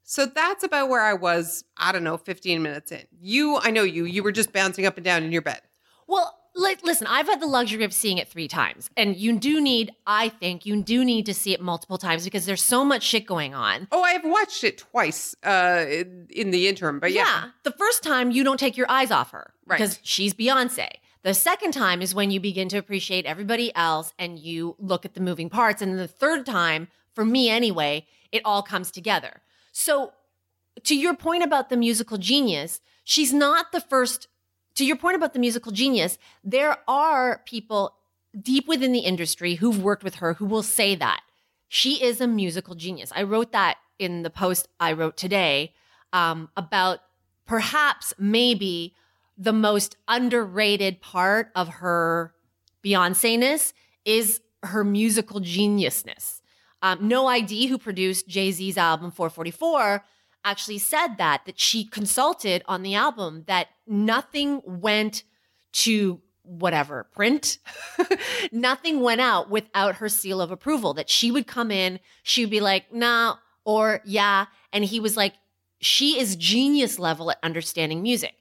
[0.05, 3.03] So that's about where I was, I don't know, 15 minutes in.
[3.21, 5.61] You, I know you, you were just bouncing up and down in your bed.
[6.07, 8.89] Well, li- listen, I've had the luxury of seeing it three times.
[8.97, 12.47] And you do need, I think, you do need to see it multiple times because
[12.47, 13.87] there's so much shit going on.
[13.93, 15.85] Oh, I've watched it twice uh,
[16.31, 17.51] in, the interim, but yeah.
[17.65, 19.79] The first time you don't take your eyes off her Right.
[19.79, 20.89] because she's Beyonce.
[21.23, 25.15] The second time is when you begin to appreciate everybody else and you look at
[25.15, 25.83] the moving parts.
[25.83, 29.43] And the third time, for me anyway, it all comes together.
[29.73, 30.13] So,
[30.85, 34.29] to your point about the musical genius, she's not the first.
[34.77, 37.97] To your point about the musical genius, there are people
[38.41, 41.23] deep within the industry who've worked with her who will say that
[41.69, 43.13] she is a musical genius.
[43.15, 45.75] I wrote that in the post I wrote today
[46.13, 47.01] um, about
[47.47, 48.95] perhaps maybe
[49.39, 52.35] the most underrated part of her
[52.85, 53.73] Beyonce ness
[54.05, 56.41] is her musical geniusness.
[56.83, 60.05] Um, No I.D., who produced Jay Z's album 444,
[60.45, 65.25] actually said that that she consulted on the album that nothing went
[65.73, 67.59] to whatever print
[68.53, 72.51] nothing went out without her seal of approval that she would come in she would
[72.51, 75.35] be like nah or yeah and he was like
[75.81, 78.35] she is genius level at understanding music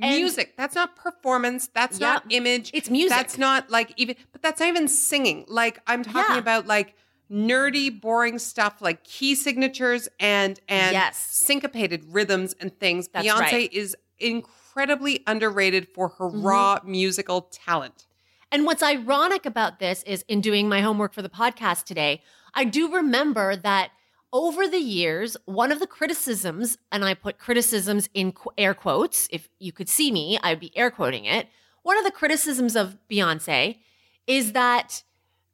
[0.00, 0.56] And- music.
[0.56, 1.68] That's not performance.
[1.74, 2.70] That's not image.
[2.74, 3.10] It's music.
[3.10, 5.44] That's not like even, but that's not even singing.
[5.48, 6.38] Like I'm talking Yeah.
[6.38, 6.94] about like
[7.30, 11.18] nerdy, boring stuff like key signatures and and Yes.
[11.18, 13.08] syncopated rhythms and things.
[13.08, 13.72] That's Beyonce right.
[13.72, 16.42] is incredibly underrated for her Mm-hmm.
[16.42, 18.06] raw musical talent.
[18.50, 22.22] And what's ironic about this is in doing my homework for the podcast today,
[22.54, 23.90] I do remember that
[24.32, 29.48] over the years, one of the criticisms, and I put criticisms in air quotes, if
[29.58, 31.48] you could see me, I'd be air quoting it.
[31.82, 33.78] One of the criticisms of Beyonce
[34.26, 35.02] is that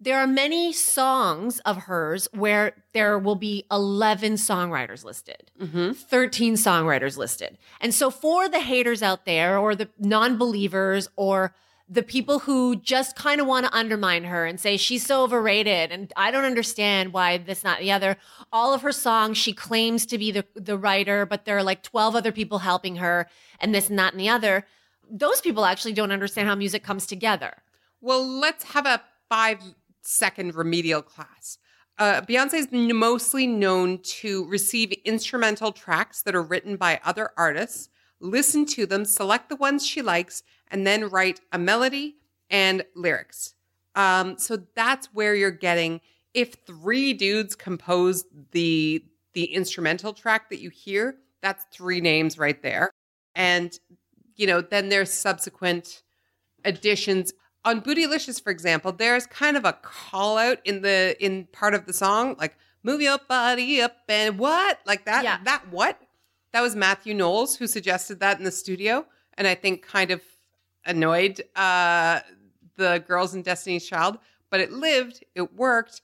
[0.01, 5.51] there are many songs of hers where there will be 11 songwriters listed.
[5.61, 5.93] Mm-hmm.
[5.93, 7.57] 13 songwriters listed.
[7.81, 11.55] And so for the haters out there or the non-believers or
[11.89, 15.93] the people who just kind of want to undermine her and say she's so overrated
[15.93, 18.17] and I don't understand why this not the other.
[18.53, 21.83] All of her songs she claims to be the the writer, but there are like
[21.83, 23.29] 12 other people helping her
[23.61, 24.67] and this that and the other.
[25.11, 27.63] Those people actually don't understand how music comes together.
[28.01, 29.59] Well, let's have a five
[30.01, 31.59] second remedial class.
[31.99, 37.89] Uh, Beyonce is mostly known to receive instrumental tracks that are written by other artists,
[38.25, 42.17] listen to them, select the ones she likes, and then write a melody
[42.51, 43.55] and lyrics.
[43.95, 46.01] Um, so that's where you're getting.
[46.33, 52.61] If three dudes compose the the instrumental track that you hear, that's three names right
[52.63, 52.91] there.
[53.35, 53.77] And
[54.37, 56.03] you know, then there's subsequent
[56.65, 57.33] additions
[57.65, 61.87] on bootylicious for example there's kind of a call out in the in part of
[61.87, 65.39] the song like move your body up and what like that Yeah.
[65.45, 65.99] that what
[66.55, 69.05] that was matthew knowles who suggested that in the studio
[69.37, 70.23] and i think kind of
[70.87, 72.21] annoyed uh
[72.77, 74.19] the girls in destiny's child
[74.51, 76.01] but it lived it worked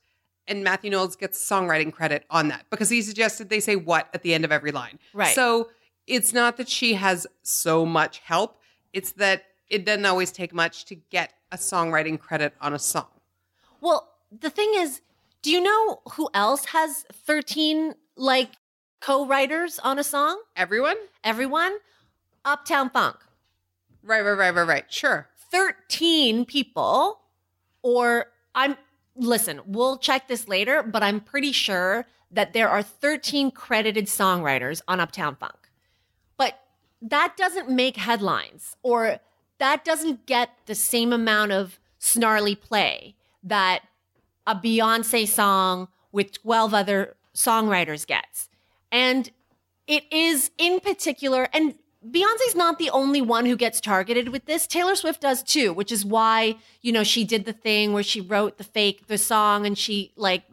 [0.47, 4.23] and matthew knowles gets songwriting credit on that because he suggested they say what at
[4.23, 5.35] the end of every line Right.
[5.35, 5.71] so
[6.07, 8.59] it's not that she has so much help,
[8.93, 13.07] it's that it doesn't always take much to get a songwriting credit on a song.
[13.81, 15.03] Well, the thing is,
[15.43, 18.51] do you know who else has 13 like
[19.01, 20.41] co-writers on a song?
[20.57, 20.97] Everyone?
[21.25, 21.79] Everyone?
[22.45, 23.17] Uptown Funk.
[24.03, 24.93] Right, right, right, right, right.
[24.93, 25.29] Sure.
[25.51, 27.21] 13 people
[27.83, 28.77] or I'm
[29.17, 34.81] listen, we'll check this later, but I'm pretty sure that there are 13 credited songwriters
[34.87, 35.71] on Uptown Funk.
[36.37, 36.61] But
[37.03, 39.19] that doesn't make headlines or
[39.59, 43.83] that doesn't get the same amount of snarly play that
[44.47, 48.50] a Beyonce song with 12 other songwriters gets.
[48.92, 49.31] And
[49.87, 51.74] it is in particular, and
[52.09, 54.66] Beyonce's not the only one who gets targeted with this.
[54.66, 58.20] Taylor Swift does too, which is why, you know, she did the thing where she
[58.20, 60.44] wrote the fake, the song and she like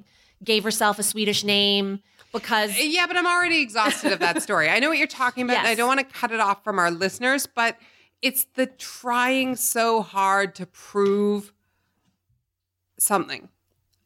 [0.44, 2.02] gave herself a Swedish name
[2.34, 2.72] because.
[2.72, 4.70] Uh, yeah, but I'm already exhausted of that story.
[4.70, 5.60] I know what you're talking about.
[5.60, 7.78] And I don't want to cut it off from our listeners, but
[8.22, 11.54] it's the trying so hard to prove
[13.00, 13.48] something.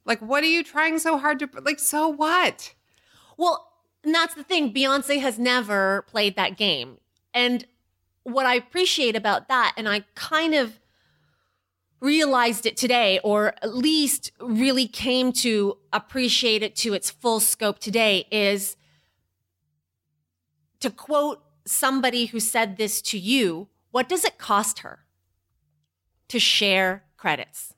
[0.05, 2.73] Like, what are you trying so hard to, like, so what?
[3.37, 3.70] Well,
[4.03, 4.73] and that's the thing.
[4.73, 6.97] Beyonce has never played that game.
[7.33, 7.65] And
[8.23, 10.79] what I appreciate about that, and I kind of
[11.99, 17.79] realized it today, or at least really came to appreciate it to its full scope
[17.79, 18.75] today, is
[20.79, 24.99] to quote somebody who said this to you what does it cost her
[26.29, 27.73] to share credits?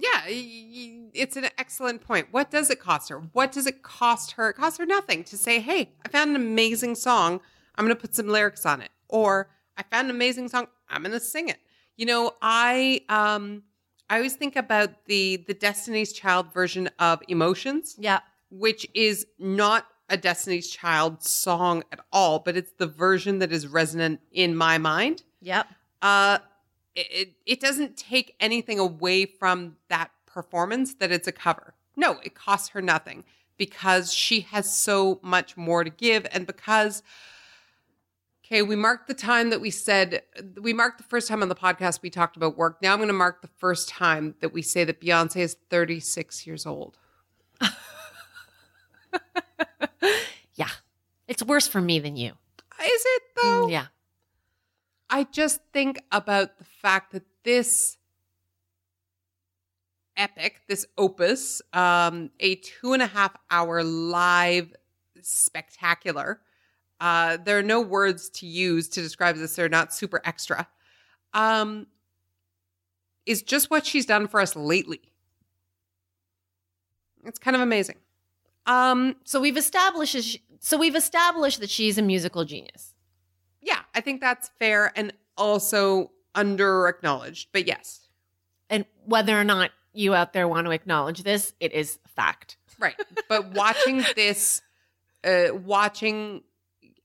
[0.00, 2.28] Yeah, it's an excellent point.
[2.30, 3.18] What does it cost her?
[3.32, 4.50] What does it cost her?
[4.50, 7.40] It costs her nothing to say, hey, I found an amazing song.
[7.76, 8.90] I'm going to put some lyrics on it.
[9.08, 10.68] Or I found an amazing song.
[10.88, 11.58] I'm going to sing it.
[11.96, 13.62] You know, I um
[14.08, 18.20] I always think about the the Destiny's Child version of Emotions, Yeah.
[18.50, 23.66] which is not a Destiny's Child song at all, but it's the version that is
[23.66, 25.66] resonant in my mind Yep.
[26.02, 26.38] uh
[26.94, 32.34] it, it- doesn't take anything away from that performance that it's a cover no it
[32.34, 33.24] costs her nothing
[33.56, 37.02] because she has so much more to give and because
[38.44, 40.22] okay we marked the time that we said
[40.60, 43.08] we marked the first time on the podcast we talked about work now i'm going
[43.08, 46.96] to mark the first time that we say that beyonce is 36 years old
[50.54, 50.68] Yeah.
[51.28, 52.32] It's worse for me than you.
[52.82, 53.86] is it though Yeah.
[55.10, 57.98] I just think about the fact that this
[60.16, 64.72] epic, this opus, um, a two and a half hour live
[65.20, 66.40] spectacular.
[67.00, 69.56] Uh, there are no words to use to describe this.
[69.56, 70.68] They're not super extra.
[71.32, 71.86] Um,
[73.26, 75.00] is just what she's done for us lately.
[77.24, 77.96] It's kind of amazing.
[78.66, 82.89] Um, So we've established so we've established that she's a musical genius.
[83.62, 88.08] Yeah, I think that's fair and also under acknowledged, but yes.
[88.68, 92.56] And whether or not you out there want to acknowledge this, it is fact.
[92.78, 92.94] Right.
[93.28, 94.62] But watching this,
[95.24, 96.42] uh, watching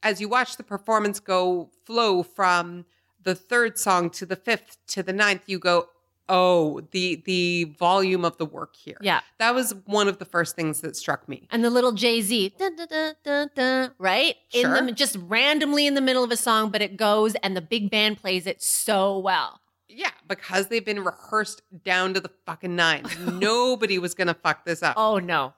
[0.04, 2.86] as you watch the performance go flow from
[3.24, 5.90] the third song to the fifth to the ninth, you go,
[6.30, 8.98] oh, the the volume of the work here.
[9.02, 9.22] Yeah.
[9.40, 11.48] That was one of the first things that struck me.
[11.52, 14.36] And the little Jay-Z, dun, dun, dun, dun, dun, right?
[14.54, 14.82] In Sure.
[14.86, 17.90] the just randomly in the middle of a song, but it goes and the big
[17.92, 19.60] band plays it so well.
[19.88, 23.18] Yeah, because they've been rehearsed down to the fucking nines.
[23.20, 24.96] Nobody was gonna fuck this up.
[24.98, 25.54] Oh no.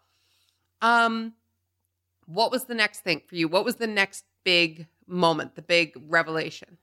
[0.81, 1.33] Um,
[2.25, 3.47] what was the next thing for you?
[3.47, 6.77] What was the next big moment, the big revelation?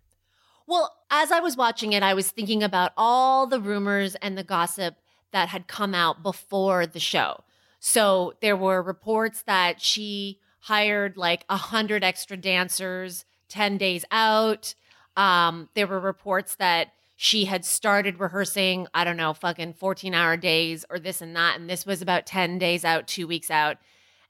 [0.66, 4.44] Well, as I was watching it, I was thinking about all the rumors and the
[4.44, 4.96] gossip
[5.32, 7.44] that had come out before the show.
[7.80, 14.74] So there were reports that she hired like a hundred extra dancers 10 days out.
[15.16, 20.36] Um, there were reports that she had started rehearsing, I don't know, fucking 14 hour
[20.36, 21.60] days or this and that.
[21.60, 23.76] And this was about 10 days out, two weeks out.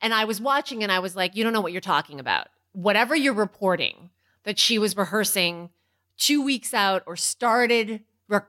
[0.03, 2.49] And I was watching and I was like, you don't know what you're talking about.
[2.73, 4.11] Whatever you're reporting
[4.43, 5.71] that she was rehearsing
[6.19, 8.41] two weeks out or started re-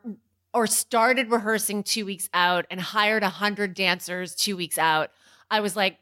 [0.53, 5.11] or started rehearsing two weeks out and hired a hundred dancers two weeks out
[5.49, 5.97] i was like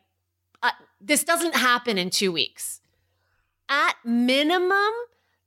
[0.64, 2.80] uh, this doesn't happen in two weeks.
[3.70, 4.92] At minimum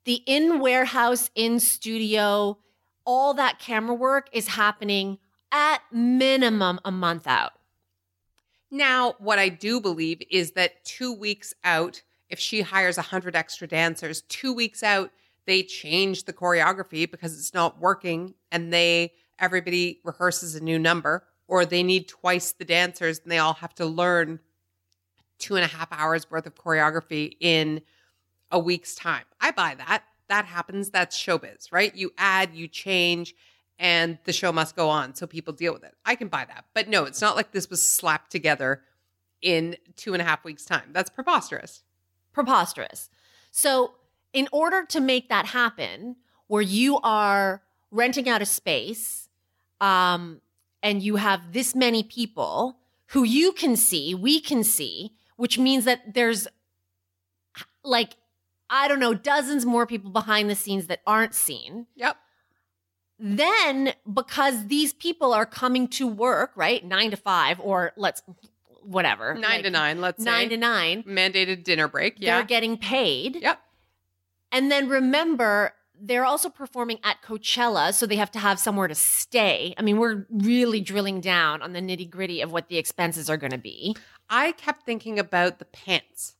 [0.04, 2.58] the in warehouse in studio
[3.04, 5.18] all that camera work is happening
[5.50, 7.52] at minimum a month out.
[8.70, 13.68] Now, what I do believe is that two weeks out, if she hires 100 extra
[13.68, 15.12] dancers, two weeks out,
[15.46, 21.24] they change the choreography because it's not working and they everybody rehearses a new number
[21.48, 24.40] or they need twice the dancers and they all have to learn
[25.38, 27.82] two and a half hours worth of choreography in
[28.50, 29.24] a week's time.
[29.40, 30.04] I buy that.
[30.28, 30.90] That happens.
[30.90, 31.94] That's showbiz, right?
[31.94, 33.34] You add, you change,
[33.78, 35.14] and the show must go on.
[35.14, 35.94] So people deal with it.
[36.04, 36.64] I can buy that.
[36.74, 38.82] But no, it's not like this was slapped together
[39.42, 40.90] in two and a half weeks' time.
[40.92, 41.82] That's preposterous.
[42.32, 43.10] preposterous.
[43.50, 43.94] So,
[44.36, 46.14] in order to make that happen,
[46.46, 49.30] where you are renting out a space,
[49.80, 50.42] um,
[50.82, 52.76] and you have this many people
[53.06, 56.46] who you can see, we can see, which means that there's
[57.82, 58.16] like,
[58.68, 61.86] I don't know, dozens more people behind the scenes that aren't seen.
[61.94, 62.16] Yep.
[63.18, 66.84] Then, because these people are coming to work, right?
[66.84, 68.22] Nine to five, or let's,
[68.82, 69.32] whatever.
[69.32, 70.48] Nine like, to nine, let's Nine say.
[70.50, 71.02] to nine.
[71.04, 72.16] Mandated dinner break.
[72.18, 72.36] Yeah.
[72.36, 73.36] They're getting paid.
[73.36, 73.60] yep.
[74.56, 78.94] And then remember, they're also performing at Coachella, so they have to have somewhere to
[78.94, 79.74] stay.
[79.76, 83.36] I mean, we're really drilling down on the nitty gritty of what the expenses are
[83.36, 83.94] going to be.
[84.30, 86.36] I kept thinking about the pants.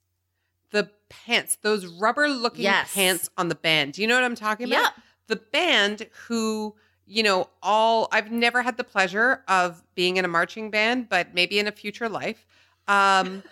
[0.71, 2.95] The pants, those rubber looking Yes.
[2.95, 3.93] pants on the band.
[3.93, 4.83] Do you know what I'm talking about?
[4.83, 4.93] Yep.
[5.27, 10.29] The band who, you know, all I've never had the pleasure of being in a
[10.29, 12.47] marching band, but maybe in a future life.
[12.89, 13.43] Um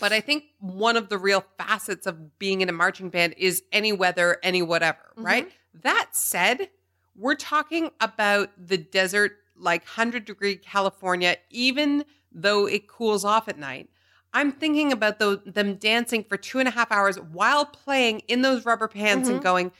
[0.00, 3.62] but I think one of the real facets of being in a marching band is
[3.72, 5.24] any weather, any whatever, Mm-hmm.
[5.24, 5.52] right?
[5.82, 6.70] That said,
[7.16, 13.58] we're talking about the desert, like 100 degree California, even though it cools off at
[13.58, 13.88] night.
[14.32, 18.42] I'm thinking about tho- them dancing for two and a half hours while playing in
[18.42, 19.42] those rubber pants and Mhm.
[19.44, 19.72] going,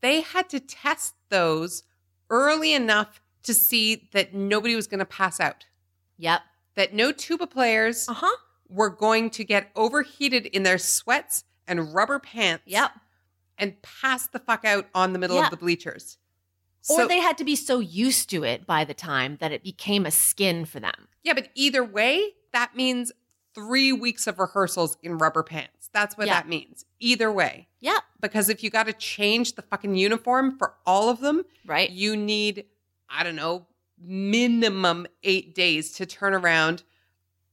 [0.00, 1.82] they had to test those
[2.30, 5.66] early enough to see that nobody was going to pass out,
[6.16, 6.40] Yep.
[6.74, 8.36] that no tuba players Uh huh.
[8.72, 12.92] Were going to get overheated in their sweats and rubber pants Yep.
[13.58, 15.44] and pass the fuck out on the middle Yeah.
[15.44, 16.18] of the bleachers.
[16.90, 20.04] or they had to be so used to it by the time that it became
[20.04, 21.06] a skin for them.
[21.22, 23.12] Yeah, but either way, that means
[23.54, 25.88] three weeks of rehearsals in rubber pants.
[25.92, 26.34] That's what Yeah.
[26.34, 26.84] that means.
[26.98, 27.68] Either way.
[27.78, 28.02] Yep.
[28.20, 31.88] Because if you got to change the fucking uniform for all of them, Right.
[31.88, 32.64] you need,
[33.08, 36.82] I don't know, minimum eight days to turn around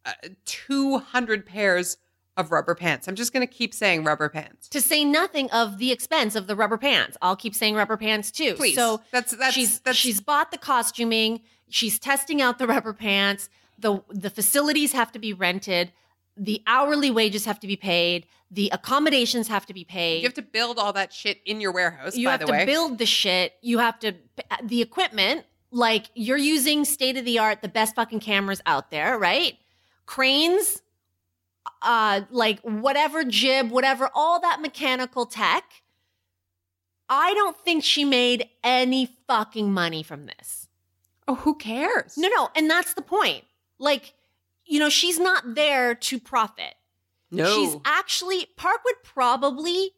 [0.06, 0.12] uh,
[0.46, 1.98] 200 pairs
[2.38, 3.08] of rubber pants.
[3.08, 4.70] I'm just going to keep saying rubber pants.
[4.70, 7.18] to say nothing of the expense of the rubber pants.
[7.22, 8.54] I'll keep saying rubber pants too.
[8.54, 8.76] Please.
[8.76, 11.42] So that's, that's, she's that's, she's bought the costuming.
[11.70, 13.50] She's testing out the rubber pants.
[13.78, 15.92] the The facilities have to be rented.
[16.38, 18.26] The hourly wages have to be paid.
[18.50, 20.22] The accommodations have to be paid.
[20.22, 22.66] you have to build all that shit in your warehouse, You have to way.
[22.66, 23.54] build the shit.
[23.62, 24.14] You have to
[24.64, 25.46] the equipment.
[25.72, 29.58] Like you're using state of the art, the best fucking cameras out there, right?
[30.10, 30.82] Cranes,
[31.84, 35.84] uh, like whatever jib, whatever, all that mechanical tech.
[37.08, 40.68] I don't think she made any fucking money from this.
[41.28, 42.18] oh, who cares?
[42.18, 43.44] No, no, and that's the point.
[43.78, 44.16] Like,
[44.66, 46.74] you know, she's not there to profit.
[47.30, 47.54] no.
[47.54, 49.92] She's actually Parkwood probably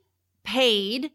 [0.44, 1.12] paid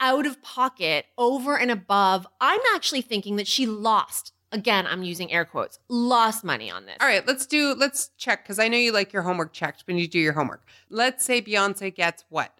[0.00, 2.26] out of pocket over and above.
[2.40, 4.32] I'm actually thinking that she lost.
[4.50, 5.78] Again, I'm using air quotes.
[5.88, 6.96] Lost money on this.
[7.00, 9.98] All right, let's do let's check because I know you like your homework checked when
[9.98, 10.64] you do your homework.
[10.88, 12.52] Let's say Beyonce gets what?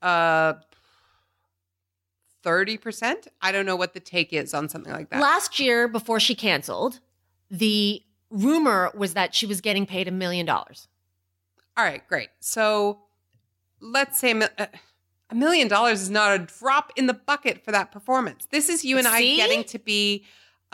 [0.00, 0.54] Uh
[2.44, 3.26] 30%?
[3.40, 5.18] I don't know what the take is on something like that.
[5.20, 7.00] Last year, before she canceled,
[7.50, 10.88] the rumor was that she was getting paid a million dollars.
[11.76, 12.28] All right, great.
[12.40, 13.00] So
[13.80, 14.66] let's say a uh,
[15.30, 18.46] a million dollars is not a drop in the bucket for that performance.
[18.50, 20.24] This is you and I getting to be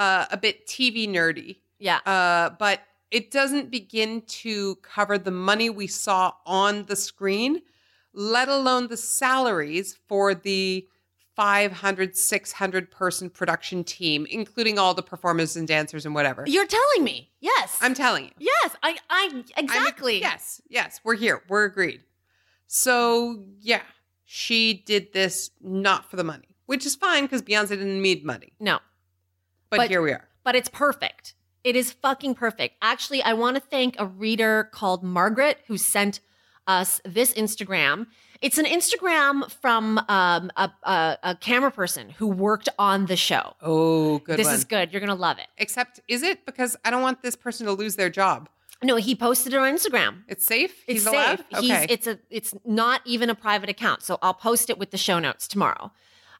[0.00, 1.58] uh, a bit TV nerdy.
[1.78, 1.98] Yeah.
[2.06, 2.80] Uh, but
[3.10, 7.62] it doesn't begin to cover the money we saw on the screen,
[8.12, 10.86] let alone the salaries for the
[11.36, 16.44] 500, 600 person production team, including all the performers and dancers and whatever.
[16.46, 17.30] You're telling me.
[17.40, 17.78] Yes.
[17.80, 18.30] I'm telling you.
[18.38, 20.20] Yes, I I I'm- exactly.
[20.20, 21.42] yes, yes, we're here.
[21.48, 22.02] We're agreed.
[22.66, 23.82] So, yeah,
[24.24, 28.52] she did this not for the money, which is fine because Beyonce didn't need money.
[28.60, 28.78] No.
[29.70, 30.28] But, But- here we are.
[30.44, 31.34] but it's perfect.
[31.62, 32.76] It is fucking perfect.
[32.82, 36.20] Actually, I want to thank a reader called Margaret who sent
[36.66, 38.06] us this Instagram.
[38.40, 43.54] It's an Instagram from um, a, a, a camera person who worked on the show.
[43.60, 44.54] Oh, good this one.
[44.54, 44.90] is good.
[44.90, 45.48] You're going to love it.
[45.58, 46.46] Except, is it?
[46.46, 48.48] Because I don't want this person to lose their job.
[48.82, 50.22] No, he posted it on Instagram.
[50.28, 50.72] It's safe?
[50.86, 51.38] It's He's allowed?
[51.40, 51.46] safe.
[51.60, 51.86] He's, Okay.
[51.90, 54.02] it's a it's not even a private account.
[54.02, 55.92] So I'll post it with the show notes tomorrow.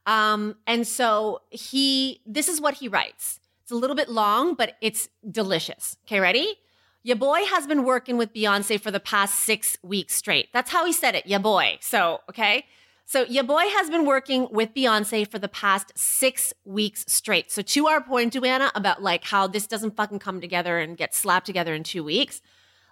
[0.07, 3.41] Um, and so he this is what he writes.
[3.63, 5.97] It's a little bit long, but it's delicious.
[6.07, 6.57] Okay, ready?
[7.03, 10.49] Your boy has been working with Beyonce for the past six weeks straight.
[10.53, 11.79] That's how he said it, your boy.
[11.81, 12.67] So, okay.
[13.07, 17.51] So, your boy has been working with Beyonce for the past six weeks straight.
[17.51, 21.15] So, to our point, Duana, about like how this doesn't fucking come together and get
[21.15, 22.43] slapped together in two weeks,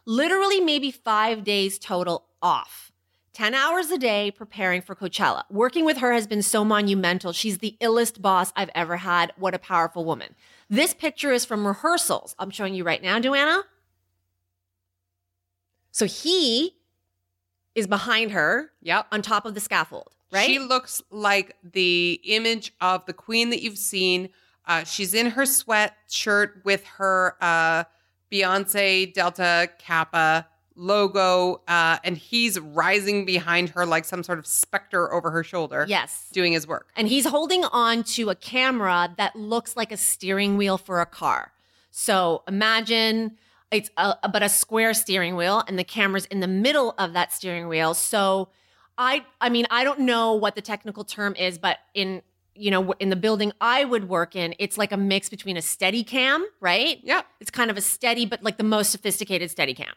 [0.07, 2.88] literally maybe five days total off.
[3.39, 5.45] 10 hours a day preparing for Coachella.
[5.49, 7.33] Working with her has been so monumental.
[7.33, 9.33] She's the illest boss I've ever had.
[9.37, 10.35] What a powerful woman.
[10.69, 12.35] This picture is from rehearsals.
[12.41, 13.63] I'm showing you right now, Duana.
[15.93, 16.79] So he
[17.77, 19.07] is behind her Yep.
[19.13, 20.49] on top of the scaffold, right?
[20.49, 24.31] She looks like the image of the queen that you've seen.
[24.67, 27.85] Uh, she's in her sweatshirt with her uh,
[28.33, 30.49] Beyonce Delta Kappa
[30.79, 35.85] logo, uh, and he's rising behind her like some sort of specter over her shoulder.
[35.89, 36.29] yes.
[36.33, 36.89] Doing his work.
[36.97, 41.07] And he's holding on to a camera that looks like a steering wheel for a
[41.07, 41.53] car.
[41.91, 43.37] So imagine
[43.71, 47.33] it's a, but a square steering wheel and the camera's in the middle of that
[47.33, 47.93] steering wheel.
[47.95, 48.49] So
[48.97, 52.23] I I mean I don't know what the technical term is, but in
[52.55, 55.61] you know in the building I would work in, it's like a mix between a
[55.61, 56.99] Steadicam, right?
[57.03, 57.23] Yeah.
[57.41, 59.93] It's kind of a steady but like the most sophisticated Steadicam.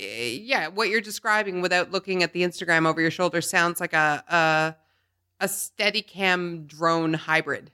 [0.00, 3.92] Uh, yeah, what you're describing without looking at the Instagram over your shoulder sounds like
[3.92, 7.70] a a, a Steadicam drone hybrid.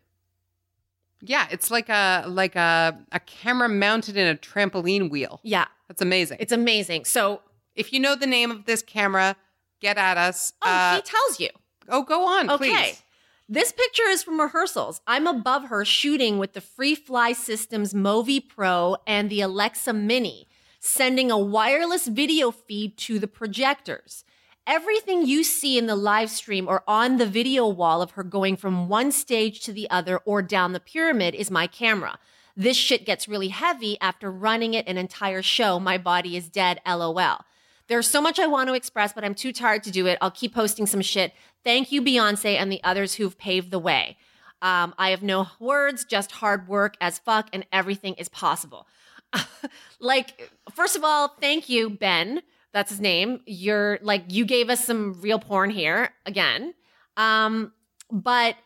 [1.20, 5.40] Yeah, it's like a like a a camera mounted in a trampoline wheel.
[5.42, 6.38] Yeah, That's amazing.
[6.40, 7.04] it's amazing.
[7.04, 7.40] So
[7.74, 9.36] if you know the name of this camera,
[9.80, 10.52] get at us.
[10.62, 11.48] oh, Uh, he tells you.
[11.88, 12.72] oh, go on, Okay.
[12.72, 13.02] please.
[13.48, 15.00] This picture is from rehearsals.
[15.06, 20.47] I'm above her shooting with the Freefly Systems Movi Pro and the Alexa Mini,
[20.80, 24.24] sending a wireless video feed to the projectors.
[24.66, 28.56] Everything you see in the live stream or on the video wall of her going
[28.56, 32.18] from one stage to the other or down the pyramid is my camera.
[32.54, 35.78] This shit gets really heavy after running it an entire show.
[35.80, 37.38] My body is dead, lol.
[37.86, 40.18] There's so much I want to express, but I'm too tired to do it.
[40.20, 41.32] I'll keep posting some shit.
[41.64, 44.18] Thank you, Beyonce, and the others who've paved the way.
[44.60, 48.86] Um, I have no words, just hard work as fuck, and everything is possible.
[50.00, 52.42] like, first of all, thank you, Ben.
[52.72, 53.40] That's his name.
[53.46, 56.74] You're like, you gave us some real porn here again.
[57.16, 57.72] Um,
[58.10, 58.56] but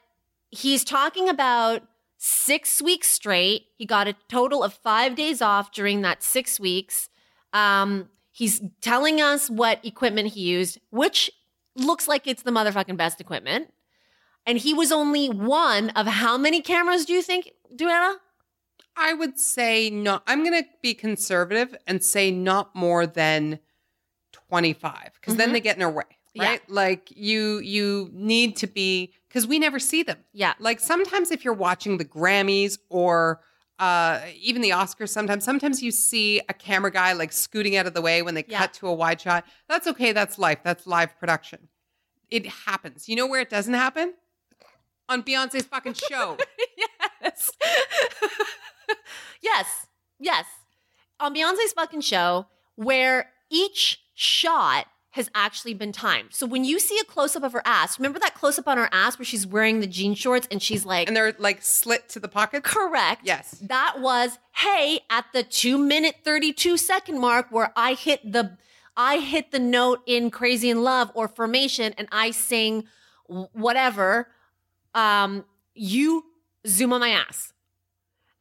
[0.51, 1.83] he's talking about
[2.19, 3.67] six weeks straight.
[3.77, 7.09] He got a total of five days off during that six weeks.
[7.53, 11.31] Um, he's telling us what equipment he used, which
[11.75, 13.73] looks like it's the motherfucking best equipment.
[14.47, 18.17] And he was only one of how many cameras do you think, Duana?
[18.97, 20.23] I would say not.
[20.27, 23.59] I'm going to be conservative and say not more than
[24.49, 25.53] 25 because then Mhm.
[25.53, 26.45] they get in her way, Yeah.
[26.45, 26.71] right?
[26.71, 30.19] Like you you need to be because we never see them.
[30.33, 30.55] Yeah.
[30.59, 33.41] Like sometimes if you're watching the Grammys or
[33.79, 37.95] uh, even the Oscars, sometimes sometimes you see a camera guy like scooting out of
[37.95, 38.59] the way when they Yeah.
[38.59, 39.45] cut to a wide shot.
[39.69, 40.13] That's okay.
[40.13, 40.59] That's life.
[40.63, 41.69] That's live production.
[42.31, 43.09] It happens.
[43.09, 44.15] You know where it doesn't happen?
[45.09, 46.37] On Beyonce's fucking show.
[47.23, 47.51] yes.
[49.43, 49.87] yes.
[50.19, 50.47] Yes.
[51.21, 56.33] On Beyonce's fucking show, where each shot has actually been timed.
[56.33, 58.79] So when you see a close up of her ass, remember that close up on
[58.79, 62.09] her ass where she's wearing the jean shorts and she's like, and they're like slit
[62.11, 62.67] to the pockets.
[62.67, 63.21] correct.
[63.23, 63.59] Yes.
[63.61, 68.57] That was, hey, at the two minute, 32 second mark where I hit the,
[68.97, 72.85] I hit the note in Crazy in Love or Formation and I sing
[73.27, 74.29] whatever,
[74.95, 76.25] um, you
[76.67, 77.52] zoom on my ass.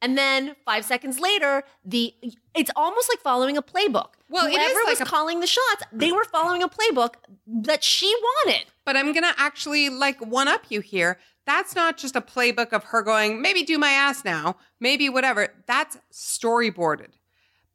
[0.02, 2.12] And then five seconds later, the
[2.56, 4.14] it's almost like following a playbook.
[4.28, 7.14] Well, Whoever like was a- calling the shots, they were following a playbook
[7.46, 8.66] that she wanted.
[8.84, 11.18] But I'm going to actually like one up you here.
[11.46, 15.54] That's not just a playbook of her going, maybe do my ass now, maybe whatever.
[15.66, 17.10] That's storyboarded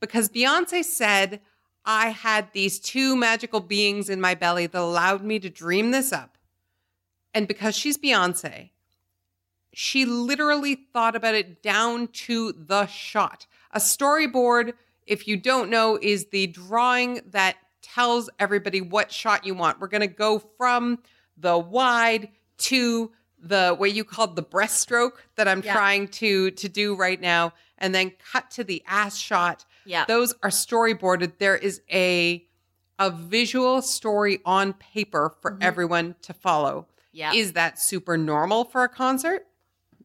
[0.01, 1.39] because Beyonce said,
[1.86, 6.11] I had these two magical beings in my belly that allowed me to dream this
[6.11, 6.38] up.
[7.34, 8.71] And because she's Beyonce,
[9.80, 13.45] she literally thought about it down to the shot.
[13.73, 14.73] A storyboard,
[15.05, 19.80] if you don't know, is the drawing that tells everybody what shot you want.
[19.80, 20.97] We're going to go from
[21.38, 25.73] the wide to the what you called the breaststroke that I'm Yeah.
[25.73, 29.63] trying to to do right now and then cut to the ass shot.
[29.86, 30.05] Yeah.
[30.05, 31.34] Those are storyboarded.
[31.38, 32.43] There is a
[32.97, 35.57] a visual story on paper for Mhm.
[35.61, 36.88] everyone to follow.
[37.11, 37.32] Yeah.
[37.34, 39.45] Is that super normal for a concert?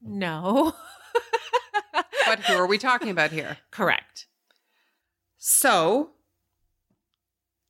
[0.02, 0.74] No.
[2.26, 3.58] But who are we talking about here?
[3.70, 4.26] Correct.
[5.36, 6.12] So,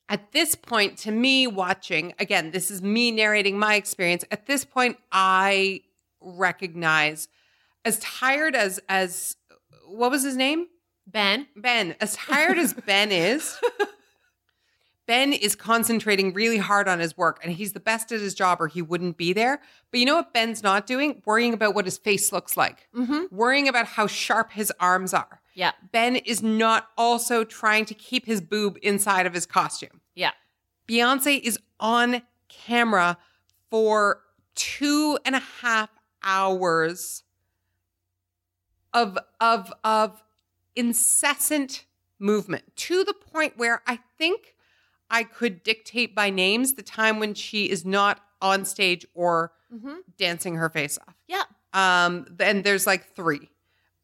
[0.08, 4.24] at this point, to me, watching, again, this is me narrating my experience.
[4.30, 5.80] At this point, I
[6.20, 7.28] recognize
[7.84, 9.36] as tired as, as,
[9.88, 10.68] what was his name?
[11.08, 11.48] Ben.
[11.56, 11.96] Ben.
[12.00, 13.58] As tired as Ben is,
[15.12, 18.62] Ben is concentrating really hard on his work and he's the best at his job
[18.62, 19.60] or he wouldn't be there.
[19.90, 21.20] But you know what Ben's not doing?
[21.26, 23.24] Worrying about what his face looks like, Mm-hmm.
[23.30, 25.42] worrying about how sharp his arms are.
[25.52, 25.72] Yeah.
[25.92, 30.00] Ben is not also trying to keep his boob inside of his costume.
[30.14, 30.30] Yeah.
[30.88, 33.18] Beyonce is on camera
[33.68, 34.22] for
[34.54, 35.90] two and a half
[36.22, 37.22] hours
[38.94, 40.22] of of of
[40.74, 41.84] incessant
[42.18, 44.54] movement to the point where I think
[45.12, 50.00] I could dictate by names the time when she is not on stage or Mm-hmm.
[50.18, 51.14] dancing her face off.
[51.28, 51.44] Yeah.
[51.72, 53.48] Um, and there's like three.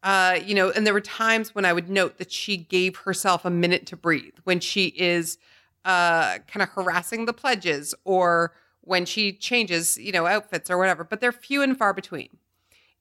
[0.01, 3.45] Uh, you know, and there were times when I would note that she gave herself
[3.45, 5.37] a minute to breathe when she is
[5.85, 11.03] uh kind of harassing the pledges or when she changes, you know, outfits or whatever,
[11.03, 12.29] but they're few and far between.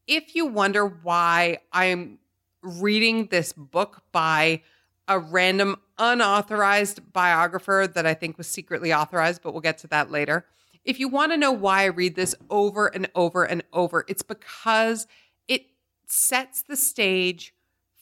[0.06, 2.18] If you wonder why I'm
[2.62, 4.61] reading this book by
[5.06, 10.11] a random unauthorized biographer that I think was secretly authorized, but we'll get to that
[10.11, 10.46] later.
[10.84, 14.22] If you want to know why I read this over and over and over, it's
[14.22, 15.07] because
[15.46, 15.66] it
[16.07, 17.55] sets the stage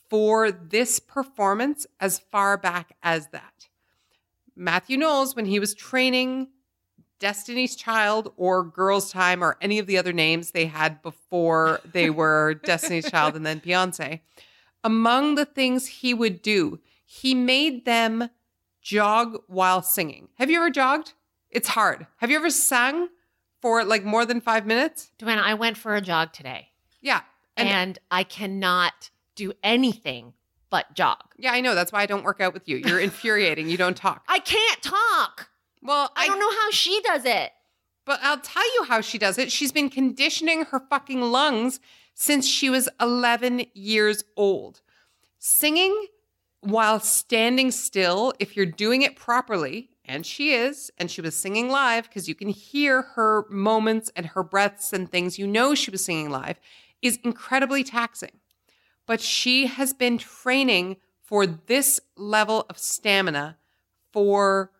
[0.08, 3.68] for this performance as far back as that.
[4.54, 6.48] Matthew Knowles, when he was training
[7.18, 12.10] Destiny's Child or Girls Tyme or any of the other names they had before they
[12.10, 14.20] were Destiny's Child and then Beyonce,
[14.84, 18.28] among the things he would do, he made them
[18.82, 20.28] jog while singing.
[20.38, 21.14] Have you ever jogged?
[21.50, 22.06] It's hard.
[22.18, 23.08] Have you ever sung
[23.62, 25.10] for like more than five minutes?
[25.18, 26.68] Duana, I went for a jog today
[27.00, 27.20] Yeah.
[27.56, 30.34] and, And, I cannot do anything
[30.70, 31.22] but jog.
[31.38, 31.74] yeah, I know.
[31.74, 32.76] That's why I don't work out with you.
[32.78, 33.68] You're infuriating.
[33.70, 34.24] You don't talk.
[34.28, 35.48] I can't talk.
[35.82, 37.52] Well, I don't know how she does it.
[38.04, 39.50] But I'll tell you how she does it.
[39.50, 41.80] She's been conditioning her fucking lungs
[42.14, 44.80] since she was 11 years old.
[45.38, 46.06] Singing
[46.66, 51.68] while standing still, if you're doing it properly, and she is, and she was singing
[51.68, 55.90] live because you can hear her moments and her breaths and things, you know she
[55.90, 56.60] was singing live,
[57.02, 58.40] is incredibly taxing.
[59.06, 63.58] But she has been training for this level of stamina
[64.12, 64.70] for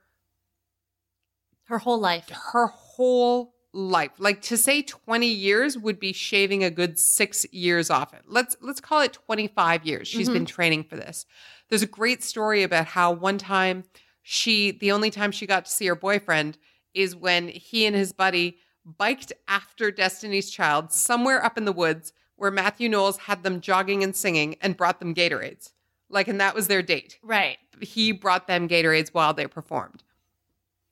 [1.64, 2.28] Her whole life.
[2.53, 4.12] her whole life.
[4.18, 8.22] Like to say 20 years would be shaving a good 6 years off it.
[8.26, 10.08] Let's let's call it 25 years.
[10.08, 10.44] She's been mm-hmm.
[10.46, 11.26] training for this.
[11.68, 13.84] There's a great story about how one time
[14.22, 16.58] she the only time she got to see her boyfriend
[16.94, 22.12] is when he and his buddy biked after Destiny's Child somewhere up in the woods
[22.36, 25.72] where Matthew Knowles had them jogging and singing and brought them Gatorades.
[26.08, 27.58] Like and that was their date Right.
[27.80, 30.02] he brought them Gatorades while they performed.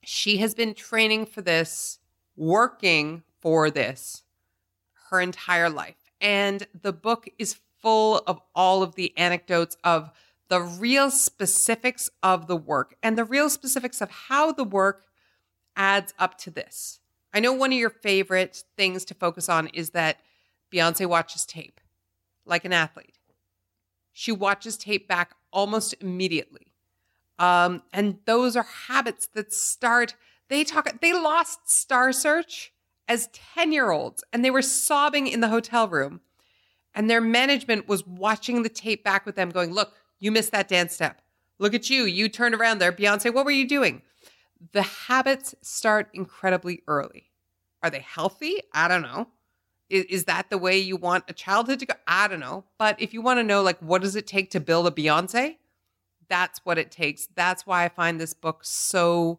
[0.03, 1.99] She has been training for this,
[2.37, 4.23] working for this
[5.11, 6.11] her entire life.
[6.21, 10.11] And the book is full of all of the anecdotes of
[10.49, 15.05] the real specifics of the work and the real specifics of how the work
[15.77, 17.01] adds up to this.
[17.33, 20.21] I know one of your favorite things to focus on is that
[20.73, 21.81] Beyonce watches tape
[22.47, 23.19] like an athlete.
[24.13, 26.73] She watches tape back almost immediately.
[27.39, 30.15] Um, and those are habits that start.
[30.49, 31.01] They talk.
[31.01, 32.73] They lost Star Search
[33.09, 36.21] as ten year olds, and they were sobbing in the hotel room.
[36.95, 40.69] And their management was watching the tape back with them, going, "Look, you missed that
[40.69, 41.23] dance step.
[41.59, 42.05] Look at you.
[42.05, 43.33] You turned around there, Beyonce.
[43.33, 44.03] What were you doing?"
[44.73, 47.31] The habits start incredibly early.
[47.83, 48.63] Are they healthy?
[48.73, 49.29] I don't know.
[49.91, 51.95] Is, is that the way you want a childhood to go?
[52.07, 52.65] I don't know.
[52.79, 55.59] But if you want to know, like, what does it take to build a Beyonce?
[56.29, 57.29] That's what it takes.
[57.35, 59.39] That's why I find this book so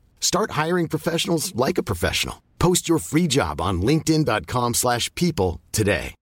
[0.21, 2.41] Start hiring professionals like a professional.
[2.57, 6.15] Post your free job on linkedin.com/people slash people today.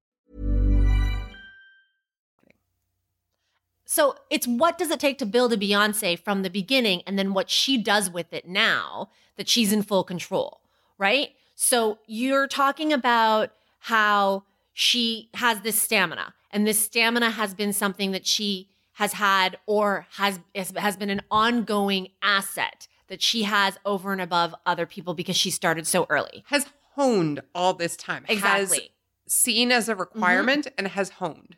[3.91, 7.33] So it's what does it take to build a Beyonce from the beginning and then
[7.33, 10.61] what she does with it now that she's in full control,
[10.99, 11.29] right?
[11.55, 14.43] So you're talking about how
[14.73, 20.05] she has this stamina and this stamina has been something that she has had or
[20.17, 25.35] has has been an ongoing asset that she has over and above other people because
[25.35, 26.43] she started so early.
[26.47, 28.23] Has honed all this time.
[28.25, 28.91] Has Exactly.
[29.27, 30.01] seen as a mm-hmm.
[30.01, 31.57] requirement and has honed.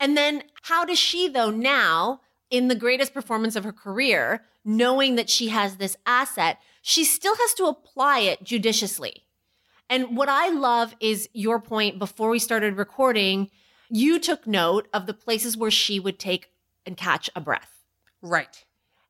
[0.00, 5.16] And then how does she, though, now in the greatest performance of her career, knowing
[5.16, 9.24] that she has this asset, she still has to apply it judiciously.
[9.88, 13.50] And what I love is your point before we started recording,
[13.88, 16.50] you took note of the places where she would take
[16.84, 17.84] and catch a breath.
[18.20, 18.64] Right.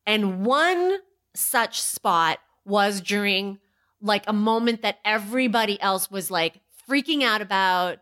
[0.06, 0.98] And one
[1.34, 3.58] such spot was during
[4.00, 7.98] like a moment that everybody else was like freaking out about.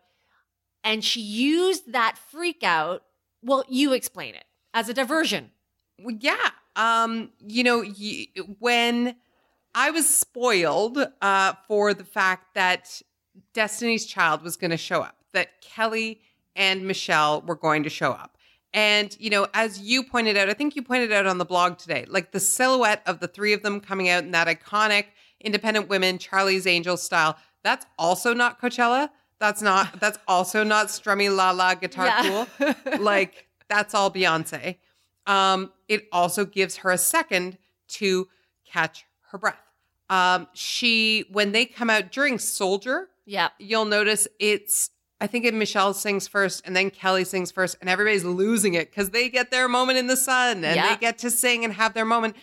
[0.83, 3.03] And she used that freak out.
[3.43, 5.51] Well, you explain it as a diversion.
[5.99, 6.51] Well, yeah.
[6.77, 7.85] Um, you know,
[8.59, 9.17] when
[9.75, 13.03] I was spoiled uh, for the fact that
[13.53, 16.21] Destiny's Child was going to show up, that Kelly
[16.57, 18.37] and Michelle were going to show up.
[18.73, 21.79] And, you know, as you pointed out, I think you pointed out on the blog
[21.79, 25.07] today, like the silhouette of the three of them coming out in that iconic
[25.41, 29.11] independent women, Charlie's Angels style, that's also not Coachella.
[29.41, 32.47] That's not, that's also not strummy la la guitar Yeah.
[32.59, 32.99] cool.
[33.01, 34.77] like, that's all Beyonce.
[35.27, 37.59] Um, it also gives her a second
[37.89, 38.29] to
[38.67, 39.61] catch her breath.
[40.09, 43.49] Um, she, when they come out during Soldier, Yeah.
[43.59, 44.91] you'll notice it's
[45.21, 48.91] I think it Michelle sings first and then Kelly sings first and everybody's losing it
[48.91, 50.95] because they get their moment in the sun and Yeah.
[50.95, 52.37] they get to sing and have their moment.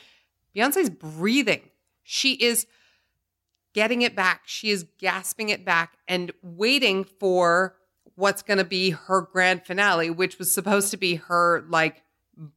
[0.55, 1.69] Beyonce's breathing.
[2.03, 2.67] She is
[3.73, 4.41] getting it back.
[4.45, 7.75] She is gasping it back and waiting for
[8.15, 12.03] what's going to be her grand finale, which was supposed to be her like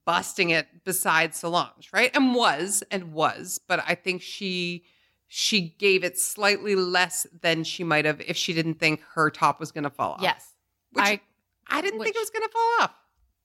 [0.04, 2.10] busting it beside Solange, right?
[2.14, 4.84] And was and was, but I think she
[5.33, 9.61] she gave it slightly less than she might have if she didn't think her top
[9.61, 10.22] was going to fall off.
[10.22, 10.55] Yes.
[10.91, 11.20] Which I
[11.68, 12.95] I didn't think it was going to fall off.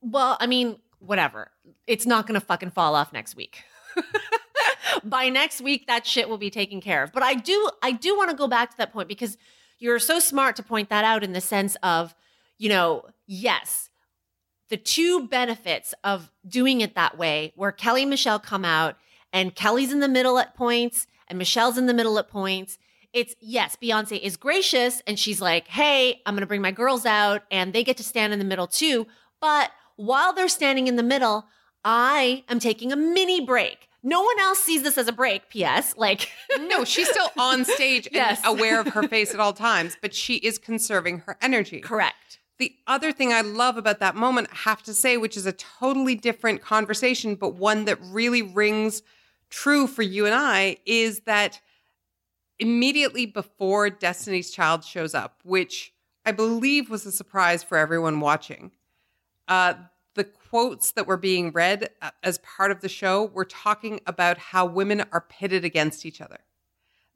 [0.01, 1.51] Well, I mean, whatever.
[1.85, 3.61] It's not going to fucking fall off next week.
[5.03, 7.13] By next week that shit will be taken care of.
[7.13, 9.37] But I do I do want to go back to that point because
[9.77, 12.15] you're so smart to point that out in the sense of,
[12.57, 13.91] you know, yes,
[14.69, 18.95] the two benefits of doing it that way where Kelly and Michelle come out
[19.31, 22.77] and Kelly's in the middle at points and Michelle's in the middle at points.
[23.13, 27.05] It's yes, Beyonce is gracious and she's like, hey, I'm going to bring my girls
[27.05, 29.07] out and they get to stand in the middle too.
[29.39, 31.45] But while they're standing in the middle,
[31.83, 33.87] I am taking a mini break.
[34.03, 35.95] No one else sees this as a break, P.S.
[35.97, 36.29] Like,
[36.67, 38.41] No, she's still on stage and Yes.
[38.43, 41.79] aware of her face at all times, but she is conserving her energy.
[41.79, 42.39] correct.
[42.57, 45.51] The other thing I love about that moment, I have to say, which is a
[45.51, 49.01] totally different conversation, but one that really rings
[49.49, 51.61] true for you and I, is that
[52.59, 55.93] immediately before Destiny's Child shows up, which
[56.25, 58.71] I believe was a surprise for everyone watching,
[59.47, 59.75] uh,
[60.15, 64.37] the quotes that were being read uh, as part of the show were talking about
[64.37, 66.39] how women are pitted against each other,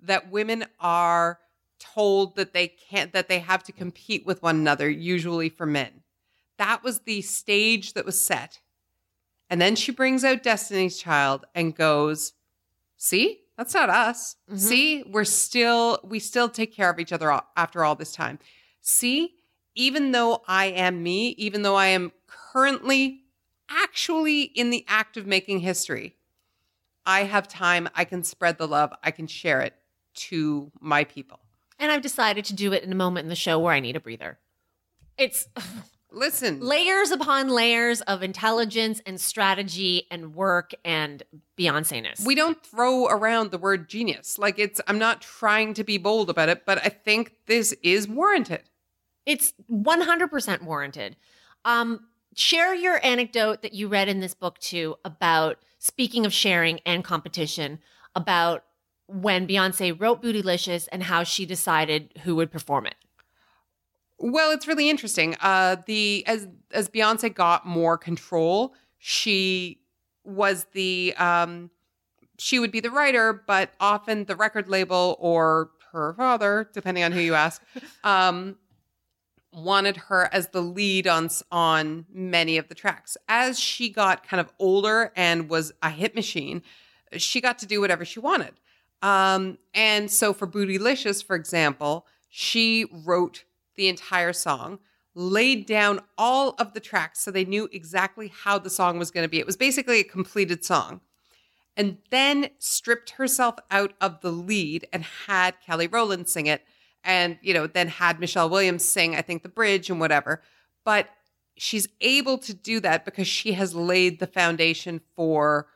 [0.02, 1.40] that women are
[1.80, 6.04] told that they can't that they have to compete with one another usually for men.
[6.58, 8.60] That was the stage that was set
[9.50, 12.34] and then she brings out destiny's child and goes
[12.98, 14.38] see that's not us.
[14.50, 14.58] Mm-hmm.
[14.58, 18.40] See we're still we still take care of each other all, after all this time.
[18.82, 19.36] See
[19.76, 23.22] even though i am me even though i am currently
[23.70, 26.16] actually in the act of making history
[27.06, 29.76] i have time i can spread the love i can share it
[30.20, 31.40] to my people.
[31.78, 33.96] And I've decided to do it in a moment in the show where I need
[33.96, 34.38] a breather.
[35.18, 35.48] It's
[36.12, 41.22] Listen, layers upon layers of intelligence and strategy and work and
[41.58, 42.26] Beyonce ness.
[42.26, 44.40] we don't throw around the word genius.
[44.40, 48.08] Like it's, I'm not trying to be bold about it, but I think this is
[48.08, 48.64] warranted.
[49.26, 51.16] It's 100% warranted.
[51.64, 56.80] Um, share your anecdote that you read in this book too about speaking of sharing
[56.86, 57.80] and competition
[58.16, 58.64] about
[59.08, 62.96] when Beyonce wrote Bootylicious and how she decided who would perform it.
[64.20, 65.36] Well, it's really interesting.
[65.40, 69.80] Uh, the as as Beyonce got more control, she
[70.26, 71.70] was the um,
[72.38, 77.12] she would be the writer, but often the record label or her father, depending on
[77.14, 77.62] who you ask,
[78.04, 78.58] um,
[79.54, 83.18] wanted her as the lead on s- on many of the tracks.
[83.28, 86.62] As she got kind of older and was a hit machine,
[87.18, 88.54] she got to do whatever she wanted.
[89.02, 93.46] Um, and so for Bootylicious, for example, she wrote
[93.80, 94.78] the entire song,
[95.16, 99.24] laid down all of the tracks so they knew exactly how the song was going
[99.24, 99.40] to be.
[99.40, 101.00] It was basically a completed song.
[101.78, 106.64] And then stripped herself out of the lead and had Kelly Rowland sing it.
[107.06, 110.42] And, you know, then had Michelle Williams sing, I think, the bridge and whatever.
[110.84, 111.08] But
[111.56, 115.68] she's able to do that because she has laid the foundation for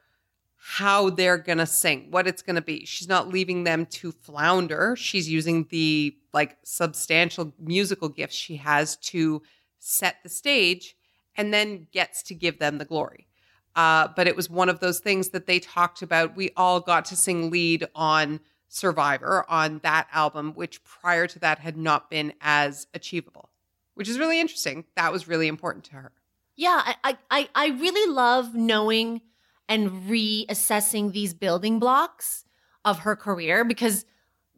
[0.65, 2.85] how they're going to sing, what it's going to be.
[2.85, 4.95] She's not leaving them to flounder.
[4.95, 9.41] She's using the like substantial musical gifts she has to
[9.79, 10.95] set the stage
[11.35, 13.27] and then gets to give them the glory.
[13.75, 16.37] Uh, but it was one of those things that they talked about.
[16.37, 18.39] We all got to sing lead on
[18.69, 23.49] Survivor on that album, which prior to that had not been as achievable,
[23.95, 24.85] which is really interesting.
[24.95, 26.11] That was really important to her.
[26.55, 29.21] Yeah, I, I, I I really love knowing
[29.69, 32.45] and reassessing these building blocks
[32.85, 34.05] of her career because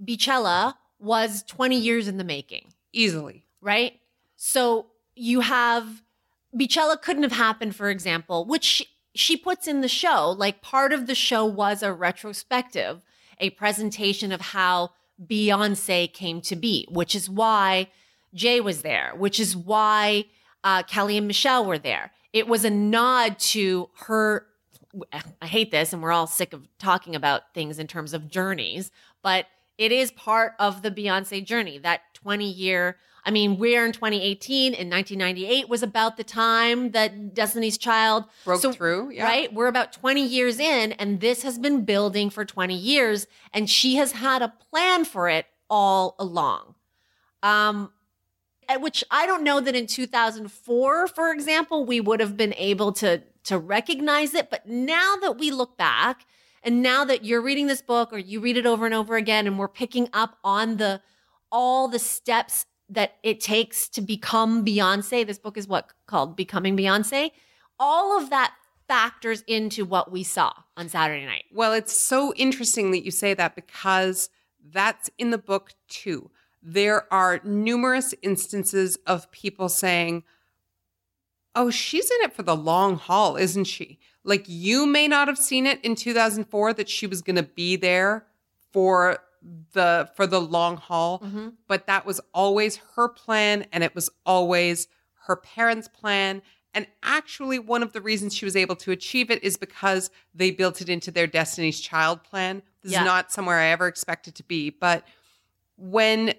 [0.03, 3.45] Beachella was 20 years in the making, Easily.
[3.61, 3.99] right?
[4.35, 6.03] So you have
[6.55, 10.31] Beachella couldn't have happened, for example, which she, she puts in the show.
[10.31, 13.01] Like part of the show was a retrospective,
[13.39, 14.91] a presentation of how
[15.23, 17.89] Beyonce came to be, which is why
[18.33, 20.25] Jay was there, which is why
[20.63, 22.11] uh, Kelly and Michelle were there.
[22.33, 24.45] It was a nod to her.
[25.41, 28.91] I hate this, and we're all sick of talking about things in terms of journeys,
[29.21, 31.77] but it is part of the Beyonce journey.
[31.77, 37.33] That 20 year, I mean, we're in 2018, in 1998 was about the time that
[37.33, 39.25] Destiny's Child Broke through, yeah.
[39.25, 39.53] Right?
[39.53, 43.95] We're about 20 years in, and this has been building for 20 years, and she
[43.95, 46.75] has had a plan for it all along.
[47.43, 47.91] Um,
[48.79, 53.21] which I don't know that in 2004, for example, we would have been able to
[53.45, 54.49] to recognize it.
[54.49, 56.25] But now that we look back,
[56.63, 59.45] and now that you're reading this book or you read it over and over again,
[59.45, 61.01] and we're picking up on the
[61.51, 65.25] all the steps that it takes to become Beyonce.
[65.25, 67.31] This book is what called Becoming Beyonce.
[67.79, 68.53] All of that
[68.87, 71.45] factors into what we saw on Saturday night.
[71.51, 74.29] Well, it's so interesting that you say that because
[74.71, 76.29] that's in the book too.
[76.67, 80.23] There are numerous instances of people saying,
[81.53, 83.99] Oh, she's in it for the long haul, isn't she?
[84.25, 87.75] Like, you may not have seen it in 2004 that she was going to be
[87.75, 88.25] there
[88.73, 89.19] for
[89.73, 91.49] the for the long haul mm-hmm.
[91.67, 94.87] but that was always her plan and it was always
[95.27, 96.41] her parents plan
[96.73, 100.49] and actually one of the reasons she was able to achieve it is because they
[100.49, 103.01] built it into their destiny's child plan this Yeah.
[103.01, 105.05] is not somewhere i ever expected to be but
[105.77, 106.33] when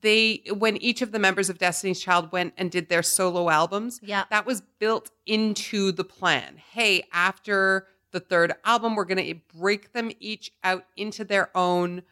[0.00, 4.00] they when each of the members of destiny's child went and did their solo albums
[4.02, 4.24] Yeah.
[4.30, 9.92] that was built into the plan hey after the third album we're going to break
[9.92, 12.02] them each out into their own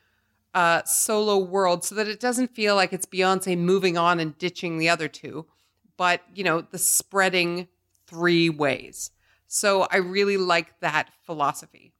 [0.54, 4.76] uh, solo world so that it doesn't feel like it's Beyonce moving on and ditching
[4.76, 5.46] the other two,
[5.96, 7.68] but you know, the spreading
[8.06, 9.12] three ways.
[9.46, 11.94] So I really like that philosophy.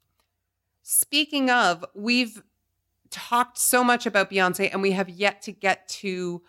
[0.82, 2.42] Speaking of, we've
[3.12, 6.42] talked so much about Beyonce and we have yet to get to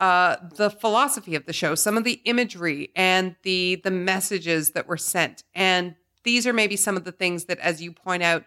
[0.00, 4.86] uh, the philosophy of the show, some of the imagery and the the messages that
[4.86, 5.42] were sent.
[5.54, 8.44] And these are maybe some of the things that, as you point out,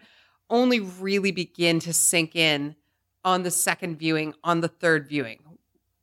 [0.48, 2.76] only really begin to sink in
[3.24, 5.40] on the second viewing, on the third viewing.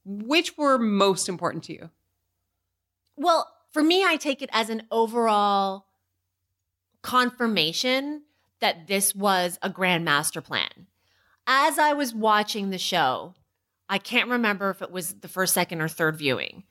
[0.05, 1.89] Which were most important to you?
[3.15, 5.86] Well, for me, I take it as an overall
[7.01, 8.24] confirmation
[8.59, 10.88] that this was a grand master plan.
[11.52, 13.34] As I was watching the show,
[13.89, 16.64] I can't remember if it was the first, second, or third viewing.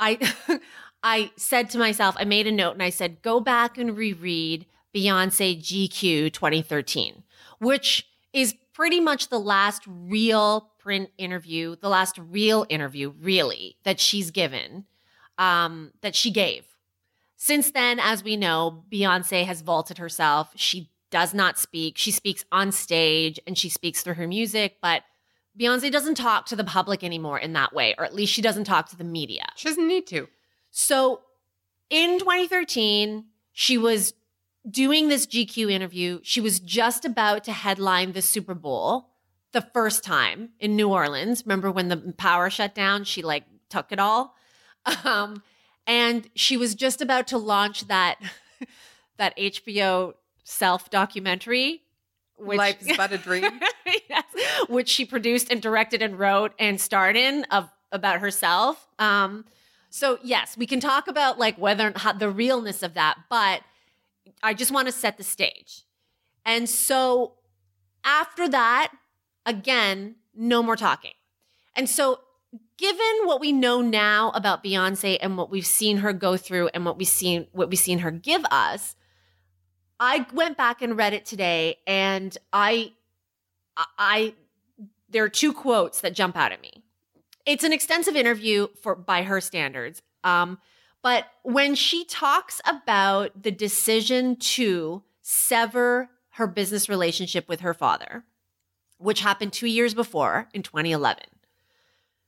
[0.00, 0.18] I
[1.02, 4.66] I said to myself, I made a note and I said, go back and reread
[4.92, 7.22] Beyonce GQ 2013,
[7.60, 14.00] which is pretty much the last real print interview, the last real interview, really, that
[14.00, 14.86] she's given,
[15.38, 16.64] um, that she gave.
[17.36, 20.50] Since then, as we know, Beyonce has vaulted herself.
[20.56, 21.96] She does not speak.
[21.98, 25.02] She speaks on stage and she speaks through her music, but
[25.58, 28.64] Beyonce doesn't talk to the public anymore in that way, or at least she doesn't
[28.64, 29.46] talk to the media.
[29.56, 30.28] She doesn't need to.
[30.70, 31.20] So
[31.88, 34.12] in 2013, she was
[34.68, 36.20] doing this GQ interview.
[36.22, 39.10] She was just about to headline the Super Bowl
[39.52, 41.44] the first time in New Orleans.
[41.46, 43.04] Remember when the power shut down?
[43.04, 44.34] She like took it all.
[45.04, 45.42] Um,
[45.86, 48.18] and she was just about to launch that
[49.16, 50.14] that HBO
[50.46, 51.82] self documentary.
[52.38, 53.60] life is but a dream.
[54.08, 54.24] yes,
[54.68, 58.88] which she produced and directed and wrote and starred in of about herself.
[58.98, 59.44] Um,
[59.90, 63.62] so yes, we can talk about like whether how, the realness of that, but
[64.42, 65.82] I just want to set the stage.
[66.44, 67.34] And so
[68.04, 68.92] after that,
[69.44, 71.14] again, no more talking.
[71.74, 72.20] And so
[72.76, 76.84] given what we know now about Beyonce and what we've seen her go through and
[76.84, 78.94] what we've seen what we've seen her give us,
[79.98, 82.92] I went back and read it today and I
[83.98, 84.34] I
[85.08, 86.82] there are two quotes that jump out at me.
[87.44, 90.02] It's an extensive interview for by her standards.
[90.24, 90.58] Um,
[91.02, 98.24] but when she talks about the decision to sever her business relationship with her father,
[98.98, 101.22] which happened two years before in 2011,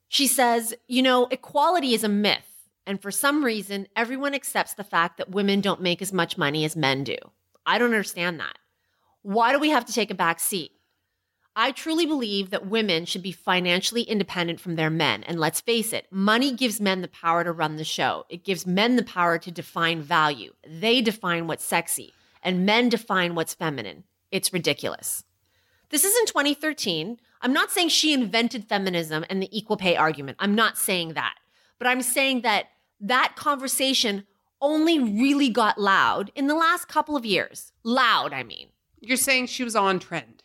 [0.06, 2.68] she says, you know, equality is a myth.
[2.86, 6.64] And for some reason, everyone accepts the fact that women don't make as much money
[6.64, 7.16] as men do.
[7.68, 8.56] I don't understand that.
[9.20, 10.72] Why do we have to take a back seat?
[11.54, 15.22] I truly believe that women should be financially independent from their men.
[15.24, 18.24] And let's face it, money gives men the power to run the show.
[18.30, 20.54] It gives men the power to define value.
[20.66, 24.04] They define what's sexy, and men define what's feminine.
[24.30, 25.24] It's ridiculous.
[25.90, 27.18] This is in 2013.
[27.42, 30.38] I'm not saying she invented feminism and the equal pay argument.
[30.40, 31.34] I'm not saying that.
[31.78, 32.68] But I'm saying that
[33.00, 34.24] that conversation
[34.60, 37.72] only really got loud in the last couple of years.
[37.84, 38.68] Loud, I mean,
[39.00, 40.42] You're saying she was on trend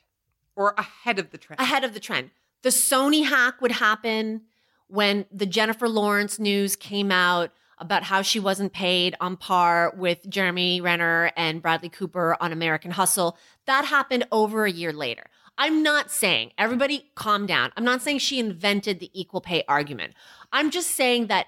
[0.56, 1.60] or ahead of the trend.
[1.60, 2.32] ahead of the trend.
[2.62, 4.44] The Sony hack would happen
[4.88, 10.30] when the Jennifer Lawrence news came out about how she wasn't paid on par with
[10.30, 13.38] Jeremy Renner and Bradley Cooper on American Hustle.
[13.66, 15.24] That happened over a year later.
[15.58, 17.72] I'm not saying, everybody calm down.
[17.76, 20.14] I'm not saying she invented the equal pay argument.
[20.52, 21.48] I'm just saying that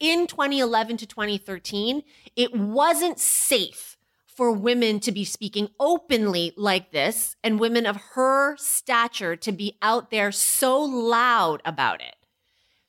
[0.00, 2.02] in 2011 to 2013,
[2.36, 8.56] it wasn't safe for women to be speaking openly like this and women of her
[8.56, 12.16] stature to be out there so loud about it.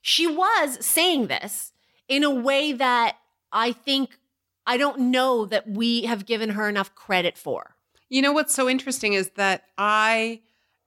[0.01, 1.72] She was saying this
[2.08, 3.18] in a way that
[3.51, 4.18] I think
[4.66, 7.76] I don't know that we have given her enough credit for.
[8.10, 10.41] You know what's so interesting is that I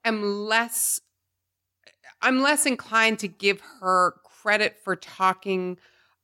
[0.05, 1.01] am less
[2.21, 5.79] I'm less inclined to give her credit for talking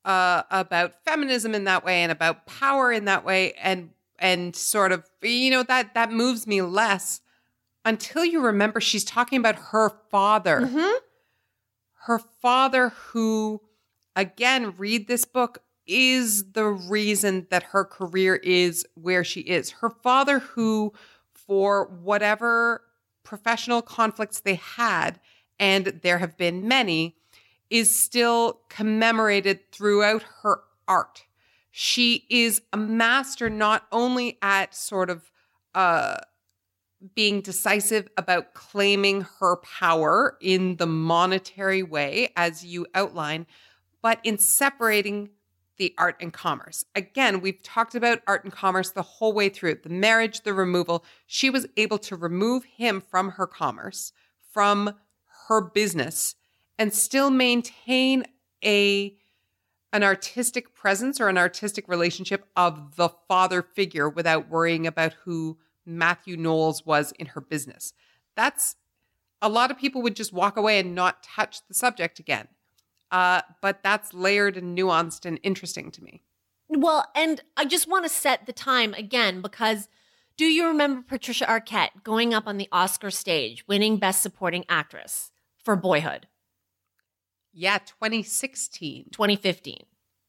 [0.05, 4.93] uh, about feminism in that way and about power in that way and and sort
[4.93, 7.21] of you know that that moves me less
[7.85, 10.63] until you remember she's talking about her father.
[10.63, 10.99] Mm-hmm.
[12.07, 13.61] Her father who
[14.17, 19.71] again read this book is the reason that her career is where she is.
[19.71, 20.93] Her father who
[21.33, 22.83] for whatever
[23.23, 25.21] professional conflicts they had
[25.59, 27.17] and there have been many
[27.75, 31.25] is still commemorated throughout her art.
[31.73, 35.33] She is a master not only at sort of
[35.75, 36.19] uh,
[37.17, 43.45] being decisive about claiming her power in the monetary way, as you outline,
[44.03, 45.31] but in separating
[45.77, 46.85] the art and commerce.
[46.95, 51.05] Again, we've talked about art and commerce the whole way through the marriage, the removal.
[51.27, 54.13] She was able to remove him from her commerce,
[54.53, 54.95] from
[55.49, 56.37] her business,
[56.79, 58.25] and still maintain
[58.65, 59.17] a
[59.93, 65.57] an artistic presence or an artistic relationship of the father figure without worrying about who
[65.87, 67.93] Matthew Knowles was in her business.
[68.35, 68.75] That's
[69.41, 72.49] a lot of people would just walk away and not touch the subject again.
[73.13, 76.23] Uh, but that's layered and nuanced and interesting to me.
[76.69, 79.89] Well, and I just want to set the time again because
[80.37, 85.31] do you remember Patricia Arquette going up on the Oscar stage, winning Best Supporting Actress
[85.63, 86.27] for Boyhood
[87.55, 89.07] Yeah, 2016.
[89.13, 89.85] 2015?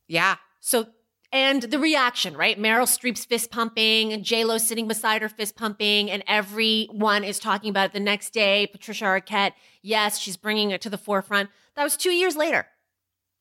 [0.07, 0.35] Yeah.
[0.59, 0.87] So,
[1.31, 2.57] and the reaction, right?
[2.57, 7.39] Meryl Streep's fist pumping, and J Lo sitting beside her fist pumping, and everyone is
[7.39, 8.67] talking about it the next day.
[8.67, 11.49] Patricia Arquette, yes, she's bringing it to the forefront.
[11.75, 12.67] That was two years later.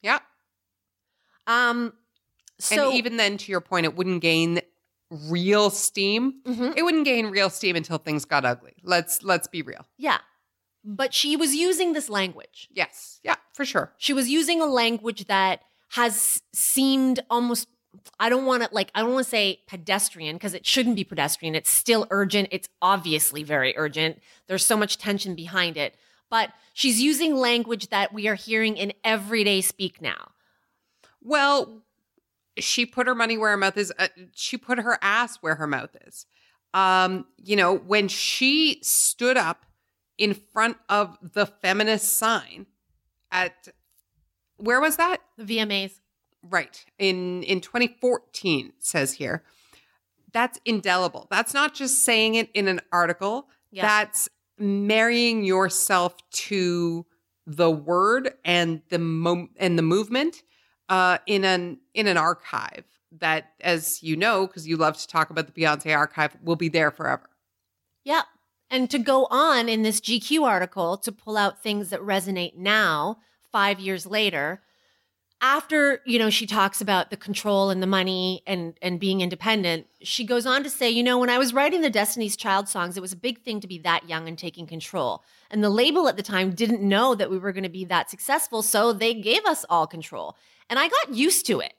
[0.02, 0.18] Yeah.
[1.46, 1.92] Um,
[2.58, 4.60] so and even then, to your point, it wouldn't gain
[5.10, 6.40] real steam.
[6.46, 6.74] Mhm.
[6.76, 8.74] It wouldn't gain real steam until things got ugly.
[8.82, 9.86] Let's let's be real.
[9.98, 10.18] yeah,
[10.82, 12.68] but she was using this language.
[12.72, 13.20] Yes.
[13.22, 13.92] Yeah, for sure.
[13.96, 17.68] She was using a language that has seemed almost
[18.18, 21.04] I don't want to like I don't want to say pedestrian because it shouldn't be
[21.04, 21.54] pedestrian.
[21.54, 22.48] It's still urgent.
[22.50, 24.20] It's obviously very urgent.
[24.48, 25.94] There's so much tension behind it.
[26.28, 30.32] But she's using language that we are hearing in everyday speak now.
[31.22, 31.84] Well,
[32.58, 33.92] she put her money where her mouth is.
[33.96, 36.26] Uh, she put her ass where her mouth is.
[36.72, 39.64] Um, you know, when she stood up
[40.18, 42.66] in front of the feminist sign
[43.34, 43.68] at
[44.56, 45.18] where was that?
[45.36, 46.00] The VMAs.
[46.48, 46.84] Right.
[46.98, 49.42] In in 2014 it says here.
[50.32, 51.28] That's indelible.
[51.30, 53.48] That's not just saying it in an article.
[53.70, 53.82] Yeah.
[53.82, 54.28] That's
[54.58, 57.06] marrying yourself to
[57.46, 60.42] the word and the mo- and the movement
[60.88, 62.84] uh, in an in an archive
[63.20, 66.68] that, as you know, because you love to talk about the Beyonce archive, will be
[66.68, 67.28] there forever.
[68.04, 68.24] Yep.
[68.74, 73.18] And to go on in this GQ article to pull out things that resonate now,
[73.52, 74.62] five years later,
[75.40, 79.86] after, you know, she talks about the control and the money and and being independent,
[80.02, 82.96] she goes on to say, you know, when I was writing the Destiny's Child songs,
[82.96, 85.22] it was a big thing to be that young and taking control.
[85.52, 88.10] And the label at the time didn't know that we were going to be that
[88.10, 90.36] successful, so they gave us all control.
[90.68, 91.74] And I got used to it.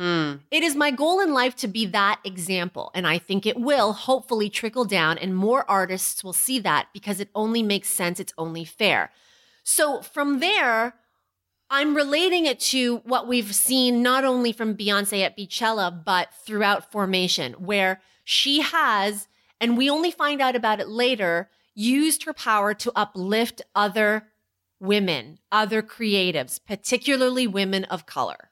[0.00, 0.36] Hmm.
[0.50, 3.92] It is my goal in life to be that example, and I think it will
[3.92, 8.32] hopefully trickle down, and more artists will see that because it only makes sense, it's
[8.38, 9.10] only fair.
[9.62, 10.94] So from there,
[11.68, 16.90] I'm relating it to what we've seen not only from Beyonce at Beychella, but throughout
[16.90, 19.28] Formation, where she has,
[19.60, 24.28] and we only find out about it later, used her power to uplift other
[24.80, 28.48] women, other creatives, particularly women of color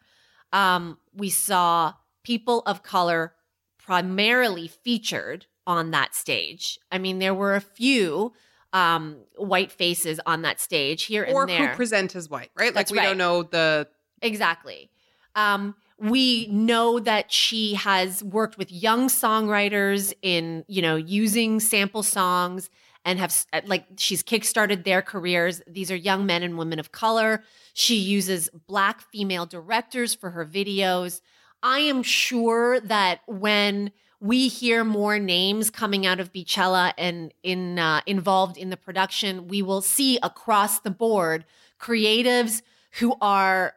[0.53, 3.35] um, we saw people of color
[3.79, 6.79] primarily featured on that stage.
[6.91, 8.33] I mean, there were a few
[8.73, 11.65] um, white faces on that stage here or and there.
[11.65, 12.73] Or who present as white, right?
[12.73, 13.09] That's like we right.
[13.11, 13.89] don't know the
[14.23, 14.91] Exactly.
[15.35, 22.03] Um, we know that she has worked with young songwriters in, you know, using sample
[22.03, 22.71] songs
[23.09, 25.63] and have like she's kickstarted their careers.
[25.67, 27.43] These are young men and women of color.
[27.73, 31.23] She uses black female directors for her videos.
[31.63, 37.79] I am sure that when we hear more names coming out of Beychella and in
[37.79, 41.47] uh, involved in the production, we will see across the board
[41.81, 42.61] creatives
[42.99, 43.73] who are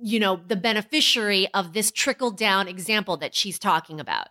[0.00, 4.28] you know the beneficiary of this trickle down example that she's talking about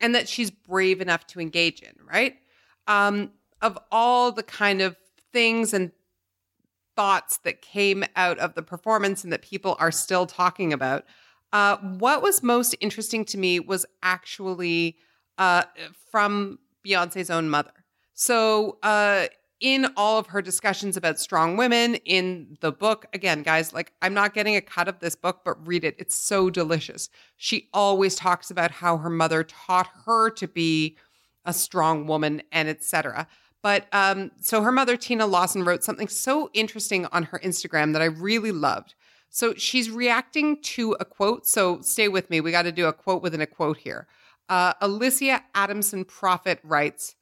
[0.00, 2.36] and that she's brave enough to engage in, right?
[2.86, 3.32] Um,
[3.62, 4.96] of all the kind of
[5.32, 5.92] things and
[6.94, 11.04] thoughts that came out of the performance and that people are still talking about,
[11.52, 14.96] uh, what was most interesting to me was actually
[15.38, 15.64] uh,
[16.10, 17.72] from Beyonce's own mother.
[18.14, 19.26] So, uh,
[19.60, 24.12] in all of her discussions about strong women in the book, again, guys, like I'm
[24.12, 25.96] not getting a cut of this book, but read it.
[25.98, 27.08] It's so delicious.
[27.36, 30.98] She always talks about how her mother taught her to be
[31.46, 33.26] a strong woman and etc.
[33.66, 38.00] But um, so her mother, Tina Lawson, wrote something so interesting on her Instagram that
[38.00, 38.94] I really loved.
[39.28, 41.48] So she's reacting to a quote.
[41.48, 42.40] So stay with me.
[42.40, 44.06] We got to do a quote within a quote here.
[44.48, 47.16] Uh, Alicia Adamson Prophet writes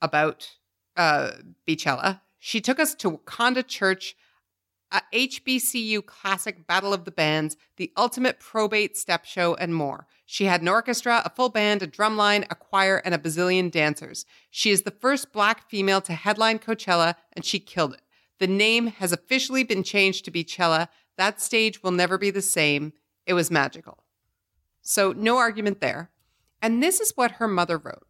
[0.00, 0.48] about
[0.96, 1.32] uh,
[1.66, 2.20] Beychella.
[2.38, 4.14] She took us to Wakanda Church,
[4.92, 10.06] a HBCU classic Battle of the Bands, the ultimate probate step show, and more.
[10.26, 13.70] She had an orchestra, a full band, a drum line, a choir, and a bazillion
[13.70, 14.24] dancers.
[14.50, 18.02] She is the first black female to headline Coachella, and she killed it.
[18.38, 20.88] The name has officially been changed to Beychella.
[21.16, 22.92] That stage will never be the same.
[23.26, 24.04] It was magical.
[24.82, 26.10] So, no argument there.
[26.62, 28.06] And this is what her mother wrote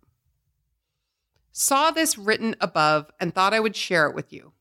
[1.53, 4.53] Saw this written above and thought I would share it with you.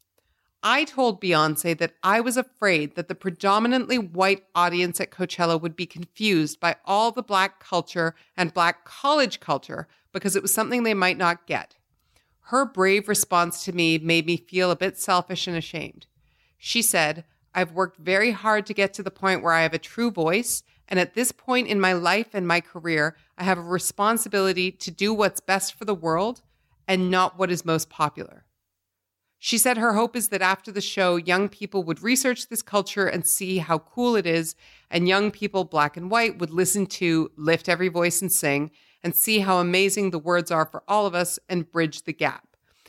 [0.61, 5.75] I told Beyonce that I was afraid that the predominantly white audience at Coachella would
[5.75, 10.83] be confused by all the black culture and black college culture because it was something
[10.83, 11.77] they might not get.
[12.41, 16.07] Her brave response to me made me feel a bit selfish and ashamed.
[16.57, 17.23] She said,
[17.55, 20.63] I've worked very hard to get to the point where I have a true voice,
[20.89, 24.91] and at this point in my life and my career, I have a responsibility to
[24.91, 26.41] do what's best for the world
[26.87, 28.43] and not what is most popular.
[29.41, 33.07] She said her hope is that after the show, young people would research this culture
[33.07, 34.53] and see how cool it is,
[34.91, 38.69] and young people, black and white, would listen to Lift Every Voice and Sing
[39.01, 42.45] and see how amazing the words are for all of us and bridge the gap.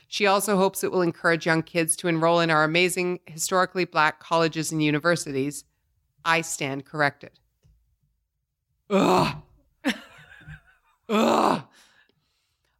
[0.08, 4.18] She also hopes it will encourage young kids to enroll in our amazing historically black
[4.18, 5.64] colleges and universities.
[6.24, 7.38] I stand corrected.
[8.90, 9.36] Ugh.
[11.08, 11.62] Ugh.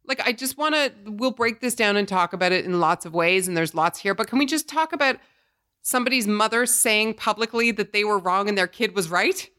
[0.05, 3.05] Like, I just want to, we'll break this down and talk about it in lots
[3.05, 5.17] of ways, and there's lots here, but can we just talk about
[5.83, 9.49] somebody's mother saying publicly that they were wrong and their kid was right?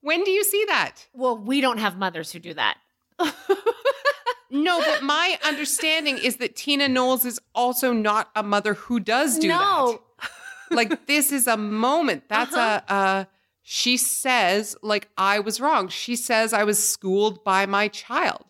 [0.00, 1.06] When do you see that?
[1.14, 2.76] well we don't have mothers who do that
[4.50, 9.38] No, but my understanding is that Tina Knowles is also not a mother who does
[9.38, 10.30] do no that.
[10.70, 12.24] Like this is a moment.
[12.28, 12.80] That's Uh-huh.
[12.88, 13.24] a uh
[13.62, 15.88] she says like I was wrong.
[15.88, 18.44] She says I was schooled by my child.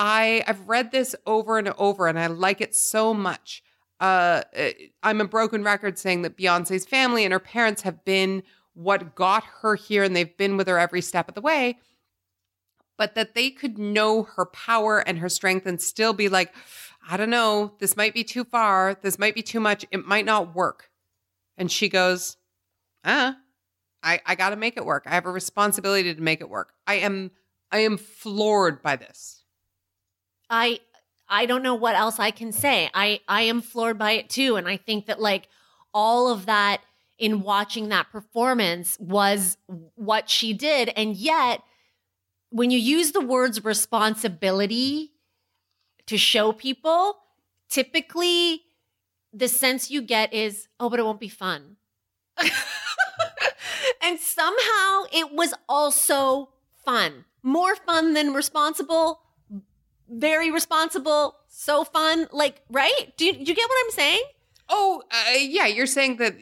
[0.00, 3.62] I I've read this over and over and I like it so much.
[4.00, 4.42] Uh
[5.02, 8.42] I'm a broken record saying that Beyonce's family and her parents have been
[8.74, 11.78] what got her here and they've been with her every step of the way
[13.00, 16.52] but that they could know her power and her strength and still be like,
[17.08, 18.94] I don't know, this might be too far.
[19.00, 19.86] This might be too much.
[19.90, 20.90] It might not work.
[21.56, 22.36] And she goes,
[23.02, 23.38] ah,
[24.02, 25.04] I, I got to make it work.
[25.06, 26.74] I have a responsibility to make it work.
[26.86, 27.30] I am,
[27.72, 29.39] I am floored by this.
[30.50, 30.80] I
[31.28, 32.90] I don't know what else I can say.
[32.92, 35.48] I I am floored by it too and I think that like
[35.94, 36.82] all of that
[37.18, 39.56] in watching that performance was
[39.94, 41.62] what she did and yet
[42.50, 45.12] when you use the words responsibility
[46.06, 47.18] to show people,
[47.68, 48.62] typically
[49.32, 51.76] the sense you get is, oh, but it won't be fun.
[54.02, 56.50] and somehow it was also
[56.84, 57.24] fun.
[57.42, 59.20] More fun than responsible,
[60.10, 62.26] very responsible, so fun.
[62.32, 63.12] Like, right?
[63.16, 64.22] Do you, do you get what I'm saying?
[64.68, 65.66] Oh, uh, yeah.
[65.66, 66.36] You're saying that,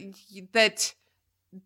[0.53, 0.95] that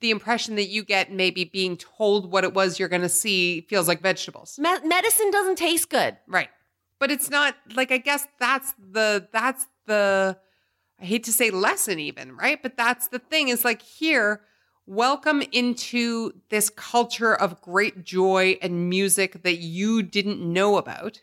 [0.00, 3.62] the impression that you get maybe being told what it was you're going to see
[3.62, 4.58] feels like vegetables.
[4.58, 6.16] Me- medicine doesn't taste good.
[6.26, 6.48] Right.
[6.98, 10.38] But it's not like I guess that's the that's the
[11.00, 12.62] I hate to say lesson even, right?
[12.62, 14.42] But that's the thing is like here
[14.86, 21.20] welcome into this culture of great joy and music that you didn't know about.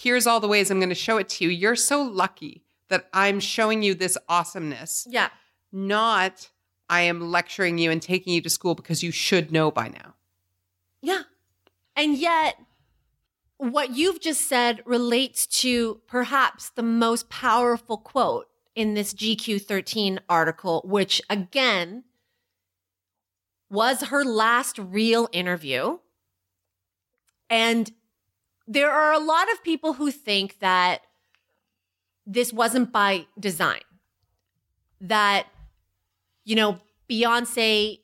[0.00, 1.50] Here's all the ways I'm going to show it to you.
[1.50, 5.28] You're so lucky that I'm showing you this awesomeness, Yeah.
[5.72, 6.50] not
[6.88, 10.14] I am lecturing you and taking you to school because you should know by now.
[11.02, 11.22] Yeah.
[11.96, 12.58] And yet,
[13.58, 20.20] what you've just said relates to perhaps the most powerful quote in this GQ 13
[20.28, 22.04] article, which again
[23.68, 25.98] was her last real interview.
[27.50, 27.90] And
[28.68, 31.00] there are a lot of people who think that
[32.26, 33.80] this wasn't by design,
[35.00, 35.46] that,
[36.44, 36.78] you know,
[37.10, 38.00] Beyonce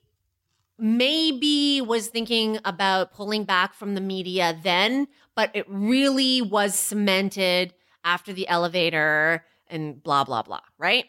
[0.78, 7.74] maybe was thinking about pulling back from the media then, but it really was cemented
[8.02, 11.04] after the elevator and blah, blah, blah, right?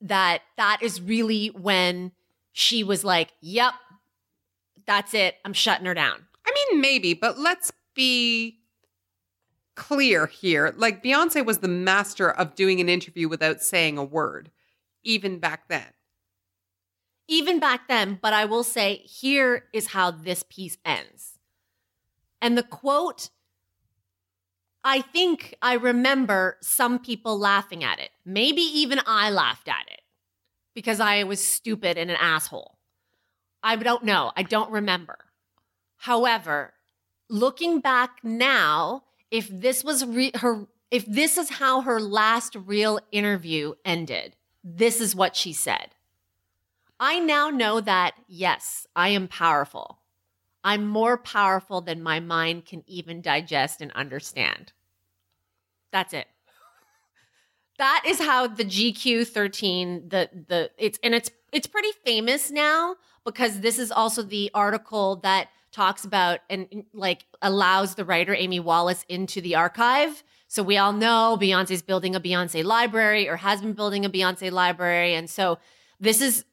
[0.00, 2.12] That that is really when
[2.52, 3.74] she was like, yep,
[4.86, 5.36] that's it.
[5.44, 6.26] I'm shutting her down.
[6.46, 8.60] I mean, maybe, but let's be
[9.76, 10.74] clear here.
[10.76, 14.50] Like, Beyonce was the master of doing an interview without saying a word,
[15.02, 15.92] even back then.
[17.26, 21.38] even back then, but I will say here is how this piece ends.
[22.40, 23.30] And the quote,
[24.82, 28.10] I think I remember some people laughing at it.
[28.26, 30.02] Maybe even I laughed at it
[30.74, 32.76] because I was stupid and an asshole.
[33.62, 34.32] I don't know.
[34.36, 35.16] I don't remember.
[35.96, 36.73] However,
[37.28, 43.00] looking back now, if this was re- her, if this is how her last real
[43.10, 45.90] interview ended, this is what she said.
[47.00, 49.98] I now know that, yes, I am powerful.
[50.62, 54.72] I'm more powerful than my mind can even digest and understand.
[55.92, 56.26] That's it.
[57.76, 62.94] That is how the GQ 13 the the it's and it's it's pretty famous now
[63.24, 68.60] because this is also the article that talks about and like allows the writer Amy
[68.60, 70.22] Wallace into the archive.
[70.46, 74.52] So we all know Beyonce's building a Beyonce library or has been building a Beyonce
[74.52, 75.58] library and so
[76.00, 76.44] this is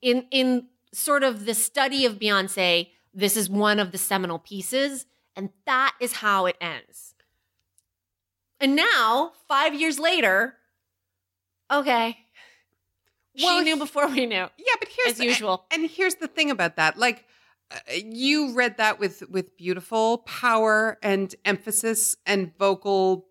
[0.00, 5.06] in in sort of the study of Beyonce, this is one of the seminal pieces,
[5.36, 7.14] and that is how it ends.
[8.60, 10.56] And now, five years later,
[11.70, 12.18] okay,
[13.40, 14.48] Well, she knew before we knew.
[14.58, 15.64] Yeah, but here's As the- usual.
[15.70, 16.98] And here's the thing about that.
[16.98, 17.24] Like
[17.94, 23.26] you read that with with beautiful power and emphasis and vocal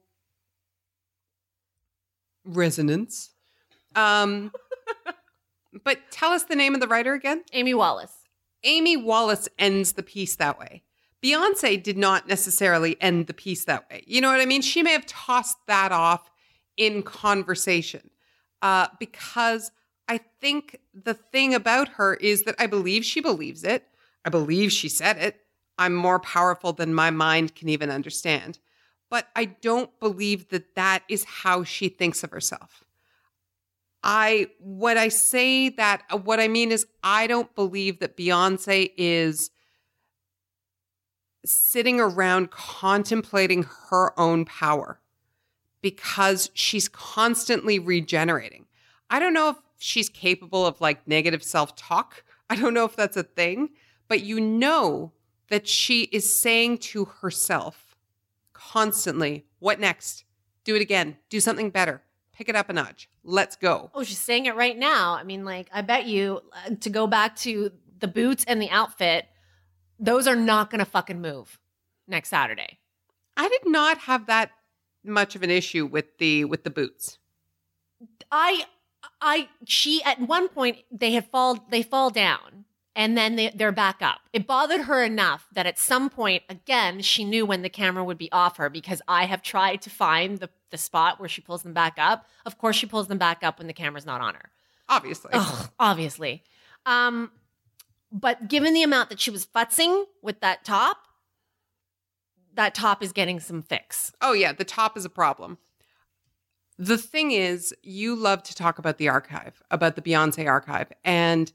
[2.46, 3.32] resonance.
[3.96, 4.52] Um
[5.84, 7.44] but tell us the name of the writer again.
[7.54, 8.14] Amy Wallace.
[8.64, 10.84] Amy Wallace ends the piece that way.
[11.24, 14.04] Beyonce did not necessarily end the piece that way.
[14.08, 14.62] You know what I mean?
[14.62, 16.30] She may have tossed that off
[16.78, 18.10] in conversation
[18.62, 19.72] uh, because
[20.08, 23.86] I think the thing about her is that I believe she believes it.
[24.26, 25.42] I believe she said it.
[25.78, 28.60] I'm more powerful than my mind can even understand.
[29.10, 32.84] But I don't believe that that is how she thinks of herself.
[34.04, 39.52] I what I say that what I mean is I don't believe that Beyonce is
[41.46, 45.00] sitting around contemplating her own power
[45.82, 48.66] because she's constantly regenerating.
[49.10, 52.24] I don't know if she's capable of like negative self-talk.
[52.50, 53.70] I don't know if that's a thing,
[54.10, 55.14] but you know
[55.50, 57.96] that she is saying to herself
[58.52, 60.26] constantly, what next?
[60.66, 61.18] Do it again.
[61.30, 62.04] Do something better.
[62.34, 63.10] Pick it up a notch.
[63.24, 63.92] Let's go.
[63.94, 65.14] Oh, she's saying it right now.
[65.14, 68.70] I mean, like, I bet you uh, to go back to the boots and the
[68.70, 69.26] outfit,
[70.00, 71.60] those are not going to fucking move
[72.08, 72.80] next Saturday.
[73.36, 74.52] I did not have that
[75.04, 77.18] much of an issue with the with the boots.
[78.32, 78.66] I,
[79.22, 82.66] I, she at one point they had fall, they fall down
[82.96, 84.22] and then they, they're back up.
[84.34, 88.18] It bothered her enough that at some point, again, she knew when the camera would
[88.18, 91.64] be off her because I have tried to find the, the spot where she pulls
[91.64, 92.26] them back up.
[92.46, 94.50] Of course, she pulls them back up when the camera's not on her.
[94.88, 95.32] Obviously.
[95.34, 96.44] Ugh, obviously.
[96.86, 97.32] Um,
[98.12, 100.98] but given the amount that she was futzing with that top,
[102.56, 104.12] that top is getting some fix.
[104.22, 105.58] Oh yeah, the top is a problem.
[106.78, 111.52] The thing is, you love to talk about the archive, about the Beyonce archive, and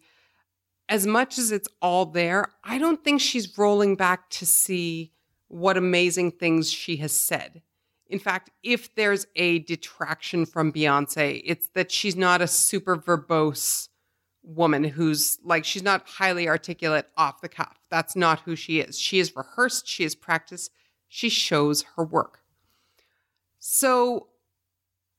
[0.89, 5.13] as much as it's all there, I don't think she's rolling back to see
[5.49, 7.63] what amazing things she has said.
[8.07, 13.89] In fact, if there's a detraction from Beyonce, it's that she's not a super verbose
[14.43, 17.79] woman who's like, she's not highly articulate off the cuff.
[17.91, 18.99] That's not who she is.
[18.99, 20.71] She is rehearsed, she is practiced,
[21.09, 22.41] she shows her work.
[23.59, 24.29] So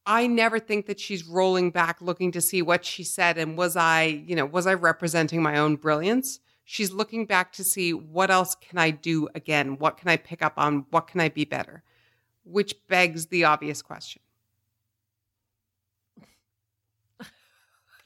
[0.05, 3.75] I never think that she's rolling back looking to see what she said and was
[3.75, 6.39] I, you know, was I representing my own brilliance?
[6.63, 9.77] She's looking back to see what else can I do again?
[9.77, 10.85] What can I pick up on?
[10.91, 11.83] What can I be better?
[12.43, 14.21] Which begs the obvious question.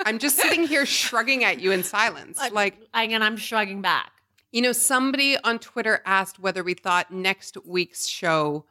[0.06, 2.38] I'm just sitting here shrugging at you in silence.
[2.38, 2.52] Like,
[2.94, 4.12] and I'm shrugging back.
[4.52, 8.66] you know, somebody on Twitter asked whether we thought next week's show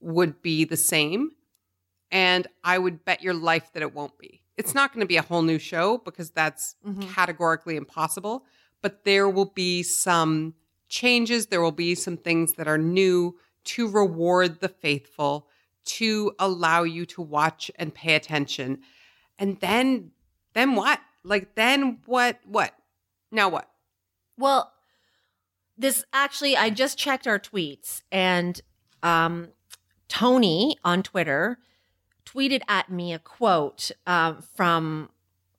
[0.00, 1.30] would be the same.
[2.10, 4.42] And I would bet your life that it won't be.
[4.56, 6.76] It's not going to be a whole new show because that's
[7.12, 8.44] categorically impossible.
[8.82, 10.54] But there will be some
[10.88, 11.46] changes.
[11.46, 15.48] There will be some things that are new to reward the faithful,
[15.86, 18.80] to allow you to watch and pay attention.
[19.38, 20.12] And then,
[20.52, 21.00] then what?
[21.24, 22.38] Like, then what?
[22.44, 22.74] What?
[23.32, 23.68] Now what?
[24.38, 24.72] Well,
[25.76, 28.60] this actually, I just checked our tweets, and
[29.02, 29.48] um,
[30.08, 31.58] Tony on Twitter
[32.26, 35.10] tweeted at me a quote uh, from.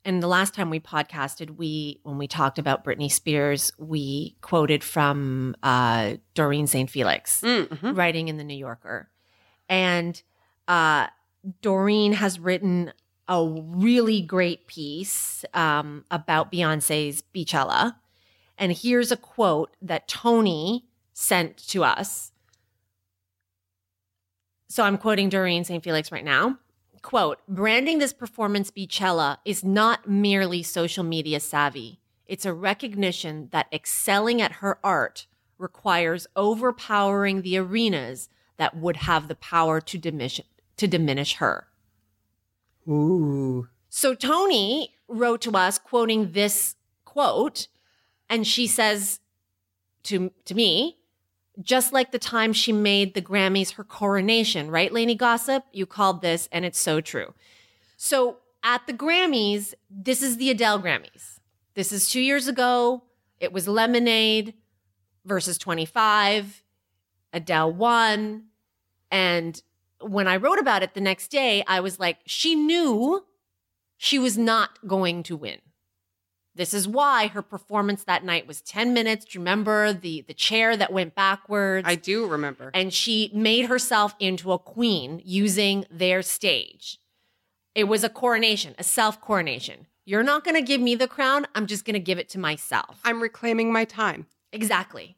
[0.08, 4.84] And the last time we podcasted, we when we talked about Britney Spears, we quoted
[4.84, 6.90] from uh, Doreen St.
[6.90, 7.94] Felix Mm-hmm.
[7.94, 9.10] writing in the New Yorker,
[9.68, 10.22] and
[10.68, 11.08] uh,
[11.62, 12.94] Doreen has written
[13.28, 17.96] a really great piece um, about Beyonce's Beychella.
[18.60, 22.32] And here's a quote that Tony sent to us.
[24.76, 25.82] So I'm quoting Doreen St.
[25.82, 26.58] Felix right now.
[27.02, 32.02] Quote, branding this performance Beychella is not merely social media savvy.
[32.26, 35.28] It's a recognition that excelling at her art
[35.58, 38.28] requires overpowering the arenas
[38.58, 40.42] that would have the power to diminish
[40.76, 41.68] to diminish her.
[42.86, 43.70] Ooh.
[43.88, 46.76] So Tony wrote to us quoting this
[47.06, 47.70] quote,
[48.30, 49.22] and she says
[50.04, 50.98] to to me,
[51.62, 55.64] just like the time she made the Grammys her coronation, right, Lainey Gossip?
[55.72, 57.34] You called this, and it's so true.
[57.98, 61.40] So at the Grammys, this is the Adele Grammys.
[61.76, 63.04] This is two years ago.
[63.40, 64.54] It was Lemonade
[65.26, 66.64] versus 25.
[67.34, 68.46] Adele won.
[69.12, 69.62] And
[70.00, 73.26] when I wrote about it the next day, I was like, she knew
[73.98, 75.60] she was not going to win.
[76.56, 79.26] This is why her performance that night was 10 minutes.
[79.26, 81.88] Do you remember the, the chair that went backwards?
[81.88, 82.72] I do remember.
[82.74, 87.00] and she made herself into a queen using their stage.
[87.74, 89.88] It was a coronation, a self coronation.
[90.06, 91.46] You're not going to give me the crown.
[91.56, 93.02] I'm just going to give it to myself.
[93.04, 94.28] I'm reclaiming my time.
[94.54, 95.18] Exactly.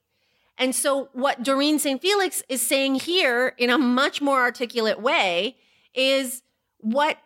[0.57, 2.01] And so, what Doreen St.
[2.01, 5.55] Felix is saying here in a much more articulate way
[5.93, 6.41] is
[6.79, 7.17] what,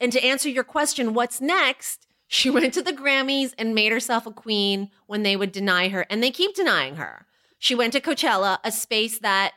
[0.00, 2.05] and to answer your question, what's next?
[2.28, 6.06] She went to the Grammys and made herself a queen when they would deny her,
[6.10, 7.26] and they keep denying her.
[7.58, 9.52] She went to Coachella, a space that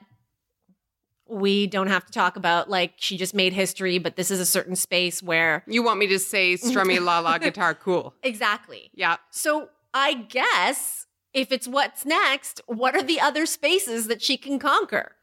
[1.28, 2.70] we don't have to talk about.
[2.70, 5.64] Like, she just made history, but this is a certain space where.
[5.68, 8.16] You want me to say strummy la la guitar cool?
[8.24, 8.90] Exactly.
[8.94, 9.18] Yeah.
[9.30, 14.60] So I guess if it's what's next, what are the other spaces that she can
[14.60, 15.14] conquer?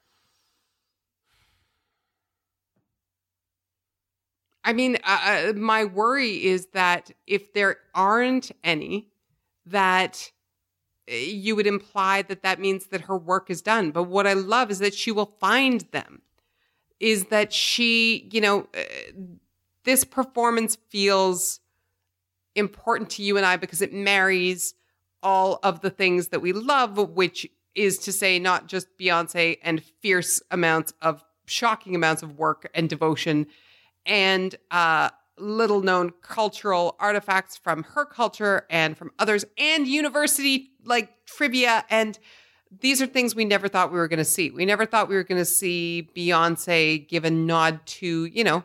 [4.66, 9.06] I mean, uh, uh, my worry is that if there aren't any,
[9.64, 10.32] that
[11.09, 13.93] uh, you would imply that that means that her work is done.
[13.93, 16.22] But what I love is that she will find them.
[16.98, 18.82] Is that she, you know, uh,
[19.84, 21.60] this performance feels
[22.56, 24.74] important to you and I because it marries
[25.22, 29.80] all of the things that we love, which is to say, not just Beyonce and
[30.01, 33.47] fierce amounts of shocking amounts of work and devotion
[34.06, 41.26] and uh, little known cultural artifacts from her culture and from others and university like
[41.26, 42.18] trivia and
[42.80, 44.50] these are things we never thought we were going to see.
[44.50, 48.64] We never thought we were going to see Beyonce give a nod to, you know,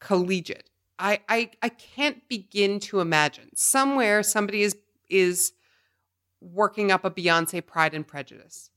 [0.00, 0.68] collegiate.
[0.98, 4.76] I, I I can't begin to imagine somewhere somebody is
[5.08, 5.52] is
[6.40, 8.70] working up a Beyonce Pride and Prejudice.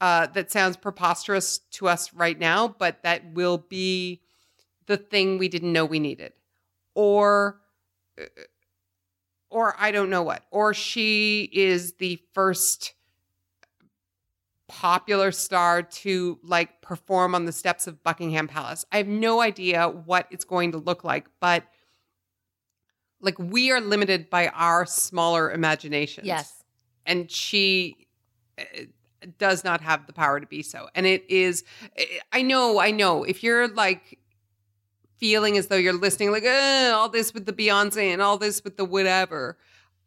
[0.00, 4.22] Uh, that sounds preposterous to us right now, but that will be
[4.88, 6.32] the thing we didn't know we needed,
[6.94, 7.60] or
[8.20, 8.24] uh,
[9.50, 12.94] or I don't know what, or she is the first
[14.66, 18.84] popular star to like perform on the steps of Buckingham Palace.
[18.90, 21.64] I have no idea what it's going to look like, but
[23.20, 26.26] like we are limited by our smaller imaginations.
[26.26, 26.64] Yes.
[27.06, 28.08] And she
[28.58, 28.62] uh,
[29.38, 30.88] does not have the power to be so.
[30.94, 31.64] And it is
[32.32, 34.18] I know, I know if you're like
[35.18, 38.76] feeling as though you're listening like all this with the Beyonce and all this with
[38.76, 39.58] the whatever.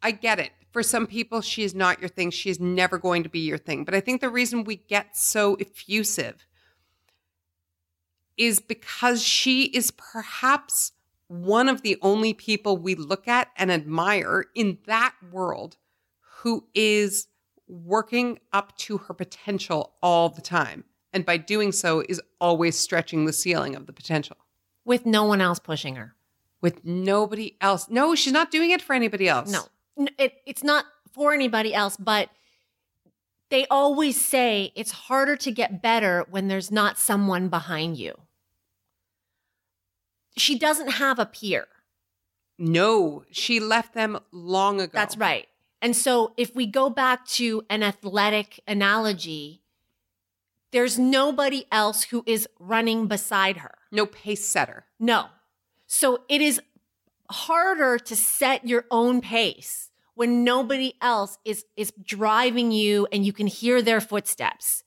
[0.02, 0.50] I get it.
[0.72, 2.30] For some people, she is not your thing.
[2.30, 3.84] She is never going to be your thing.
[3.84, 6.46] But I think the reason we get so effusive
[8.38, 10.92] is because she is perhaps
[11.28, 15.76] one of the only people we look at and admire in that world
[16.38, 17.28] who is
[17.68, 20.84] working up to her potential all the time.
[21.12, 24.36] And by doing so, is always stretching the ceiling of the potential.
[24.84, 26.14] With no one else pushing her.
[26.60, 27.88] with nobody else.
[27.90, 29.50] No, she's not doing it for anybody else.
[29.50, 29.66] No,
[30.18, 32.30] it, it's not for anybody else, but
[33.50, 38.14] they always say it's harder to get better when there's not someone behind you.
[40.36, 41.66] She doesn't have a peer.
[42.58, 44.92] No, she left them long ago.
[44.94, 45.48] That's right.
[45.82, 49.62] And so if we go back to an athletic analogy,
[50.70, 53.74] there's nobody else who is running beside her.
[53.92, 54.86] No pace setter.
[54.98, 55.26] No.
[55.86, 56.60] So it is
[57.30, 63.32] harder to set your own pace when nobody else is is driving you and you
[63.32, 64.82] can hear their footsteps.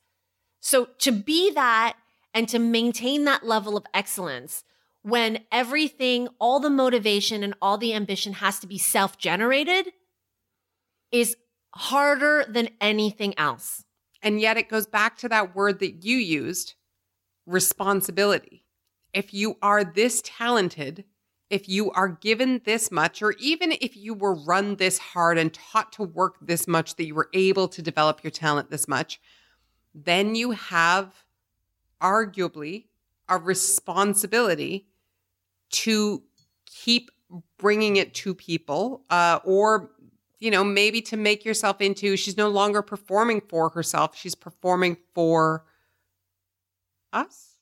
[0.60, 1.96] So to be that
[2.34, 4.64] and to maintain that level of excellence
[5.04, 9.94] when everything, all the motivation and all the ambition has to be self-generated
[11.12, 11.38] is
[11.76, 13.86] harder than anything else.
[14.24, 16.74] And yet it goes back to that word that you used
[17.46, 18.65] responsibility.
[19.16, 21.06] If you are this talented,
[21.50, 25.54] if you are given this much, or even if you were run this hard and
[25.54, 29.22] taught to work this much that you were able to develop your talent this much,
[29.94, 31.24] then you have
[32.02, 32.88] arguably
[33.30, 34.88] a responsibility
[35.70, 36.24] to
[36.66, 37.10] keep
[37.58, 39.92] bringing it to people uh, or
[40.40, 44.96] you know maybe to make yourself into she's no longer performing for herself she's performing
[45.14, 45.66] for
[47.12, 47.56] us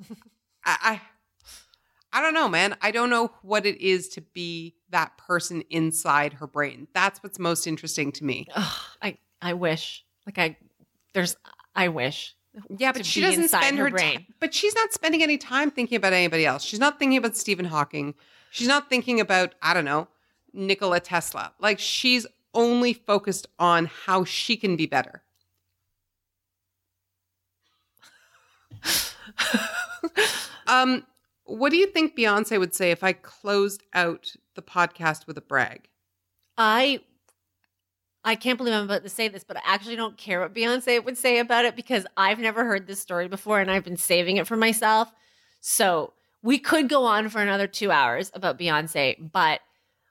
[0.64, 1.00] I,
[2.12, 5.62] I i don't know man i don't know what it is to be that person
[5.70, 8.72] inside her brain that's what's most interesting to me Ugh,
[9.02, 10.56] I I wish like I
[11.14, 11.36] there's
[11.74, 12.34] I wish
[12.78, 14.14] Yeah, but she doesn't spend her her, brain.
[14.14, 14.26] time.
[14.40, 16.64] But she's not spending any time thinking about anybody else.
[16.64, 18.14] She's not thinking about Stephen Hawking.
[18.50, 20.08] She's not thinking about I don't know
[20.52, 21.52] Nikola Tesla.
[21.60, 25.22] Like she's only focused on how she can be better.
[30.66, 31.04] um,
[31.44, 35.42] what do you think Beyonce would say if I closed out the podcast with a
[35.42, 35.88] brag?
[36.56, 37.00] I
[38.22, 41.02] I can't believe I'm about to say this, but I actually don't care what Beyonce
[41.02, 44.36] would say about it because I've never heard this story before and I've been saving
[44.36, 45.10] it for myself.
[45.60, 46.12] So
[46.42, 49.60] we could go on for another two hours about Beyonce, but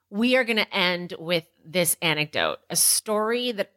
[0.10, 3.72] we are going to end with this anecdote, a story that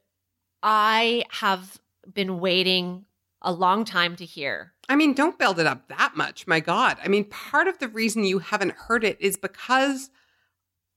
[0.63, 1.79] I have
[2.13, 3.05] been waiting
[3.43, 4.73] a long time to hear.
[4.89, 6.47] I mean, don't build it up that much.
[6.47, 6.97] My God.
[7.03, 10.11] I mean, part of the reason you haven't heard it is because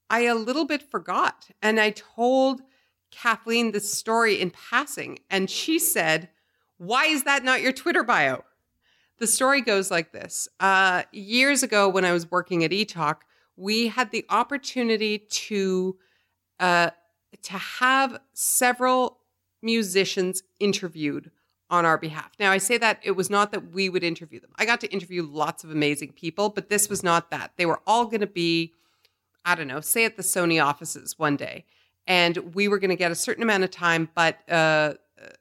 [0.10, 1.50] I a little bit forgot.
[1.62, 2.62] And I told
[3.12, 6.30] Kathleen this story in passing, and she said,
[6.78, 8.44] Why is that not your Twitter bio?
[9.18, 13.18] The story goes like this uh, Years ago, when I was working at eTalk,
[13.56, 15.98] we had the opportunity to
[16.60, 16.92] uh,
[17.42, 19.20] to have several
[19.62, 21.32] musicians interviewed
[21.70, 22.32] on our behalf.
[22.40, 24.52] Now, I say that it was not that we would interview them.
[24.58, 27.54] I got to interview lots of amazing people, but this was not that.
[27.58, 28.74] They were all going to be,
[29.44, 31.66] I don't know, say at the Sony offices one day.
[32.08, 34.94] And we were going to get a certain amount of time, but uh,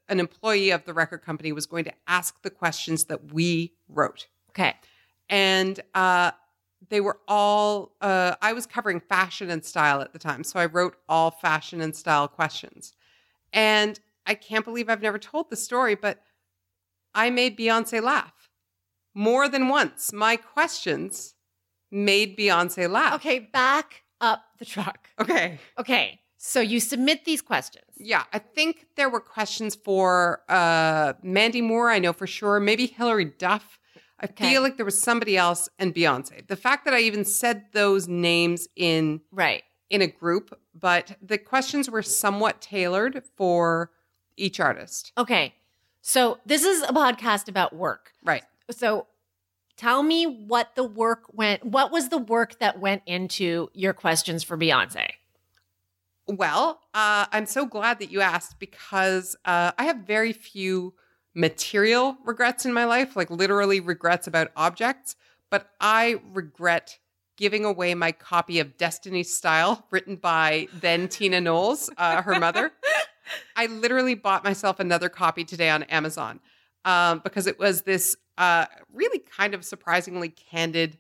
[0.08, 4.28] an employee of the record company was going to ask the questions that we wrote.
[4.50, 4.74] Okay.
[5.28, 6.30] And uh,
[6.88, 10.44] they were all, uh, I was covering fashion and style at the time.
[10.44, 12.94] So I wrote all fashion and style questions.
[13.52, 16.22] And I can't believe I've never told the story, but
[17.14, 18.48] I made Beyonce laugh
[19.14, 20.12] more than once.
[20.12, 21.34] My questions
[21.90, 23.14] made Beyonce laugh.
[23.14, 25.08] Okay, back up the truck.
[25.20, 25.58] Okay.
[25.78, 26.20] Okay.
[26.38, 27.86] So you submit these questions.
[27.96, 32.60] Yeah, I think there were questions for uh, Mandy Moore, I know for sure.
[32.60, 33.78] Maybe Hilary Duff.
[34.20, 34.50] I Okay.
[34.52, 36.46] feel like there was somebody else and Beyonce.
[36.46, 39.62] The fact that I even said those names in Right.
[39.90, 43.90] in a group, but the questions were somewhat tailored for
[44.36, 45.12] each artist.
[45.16, 45.54] Okay.
[46.02, 48.12] So this is a podcast about work.
[48.22, 48.44] Right.
[48.70, 49.06] So
[49.76, 54.42] tell me what the work went what was the work that went into your questions
[54.42, 55.08] for Beyonce?
[56.26, 60.94] Well, uh, I'm so glad that you asked because uh, I have very few
[61.34, 65.16] material regrets in my life, like literally regrets about objects,
[65.50, 66.98] but I regret
[67.36, 72.72] giving away my copy of Destiny's Style, written by then Tina Knowles, uh, her mother.
[73.56, 76.40] I literally bought myself another copy today on Amazon
[76.84, 80.98] um, because it was this uh, really kind of surprisingly candid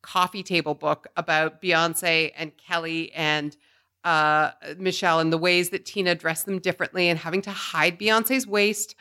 [0.00, 3.56] coffee table book about Beyonce and Kelly and
[4.04, 8.46] uh, Michelle and the ways that Tina dressed them differently and having to hide Beyonce's
[8.46, 8.96] waist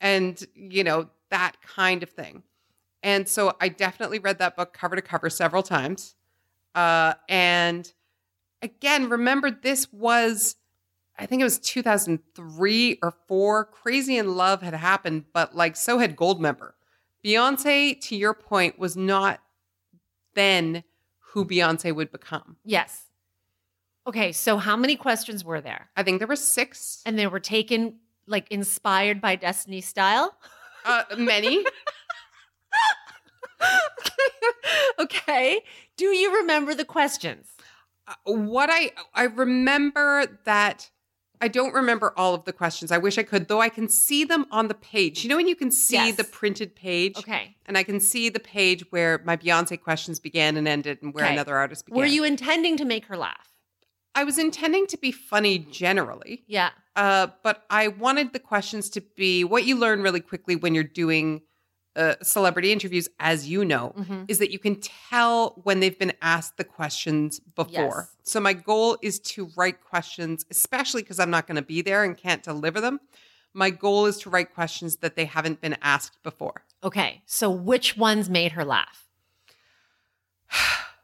[0.00, 2.42] and, you know, that kind of thing.
[3.02, 6.14] And so I definitely read that book cover to cover several times.
[6.74, 7.92] Uh, and
[8.62, 10.56] again, remember, this was,
[11.18, 13.64] I think it was 2003 or four.
[13.64, 16.72] Crazy in Love had happened, but like so had Goldmember.
[17.24, 19.40] Beyonce, to your point, was not
[20.34, 20.84] then
[21.32, 22.56] who Beyonce would become.
[22.64, 23.04] Yes.
[24.06, 25.88] Okay, so how many questions were there?
[25.96, 30.36] I think there were six, And they were taken like inspired by Destiny Style?
[30.84, 31.64] uh, many.
[34.98, 35.60] okay.
[35.96, 37.48] Do you remember the questions?
[38.06, 40.90] Uh, what I I remember that
[41.40, 42.90] I don't remember all of the questions.
[42.92, 45.22] I wish I could, though I can see them on the page.
[45.22, 46.16] You know when you can see Yes.
[46.16, 47.16] the printed page?
[47.18, 47.56] Okay.
[47.66, 51.24] And I can see the page where my Beyonce questions began and ended and where
[51.24, 51.32] Okay.
[51.34, 51.98] another artist began.
[51.98, 53.52] Were you intending to make her laugh?
[54.14, 56.44] I was intending to be funny generally.
[56.46, 56.70] Yeah.
[56.94, 60.84] Uh, but I wanted the questions to be what you learn really quickly when you're
[60.84, 61.42] doing
[61.96, 64.26] uh, celebrity interviews, as you know, Mhm.
[64.28, 68.08] is that you can tell when they've been asked the questions before.
[68.08, 68.16] Yes.
[68.22, 72.04] So my goal is to write questions, especially because I'm not going to be there
[72.04, 73.00] and can't deliver them.
[73.54, 76.64] My goal is to write questions that they haven't been asked before.
[76.84, 77.22] Okay.
[77.24, 79.08] So which ones made her laugh?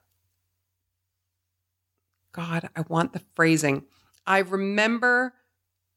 [2.32, 3.84] God, I want the phrasing.
[4.26, 5.34] I remember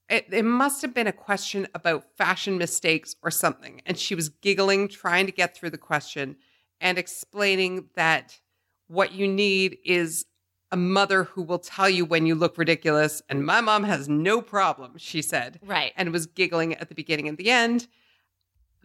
[0.10, 3.82] it, it must have been a question about fashion mistakes or something.
[3.86, 6.36] And she was giggling, trying to get through the question
[6.80, 8.40] and explaining that
[8.88, 10.26] what you need is
[10.72, 13.22] a mother who will tell you when you look ridiculous.
[13.30, 15.94] And my mom has no problem, she said, Right.
[15.96, 17.88] and was giggling at the beginning and the end.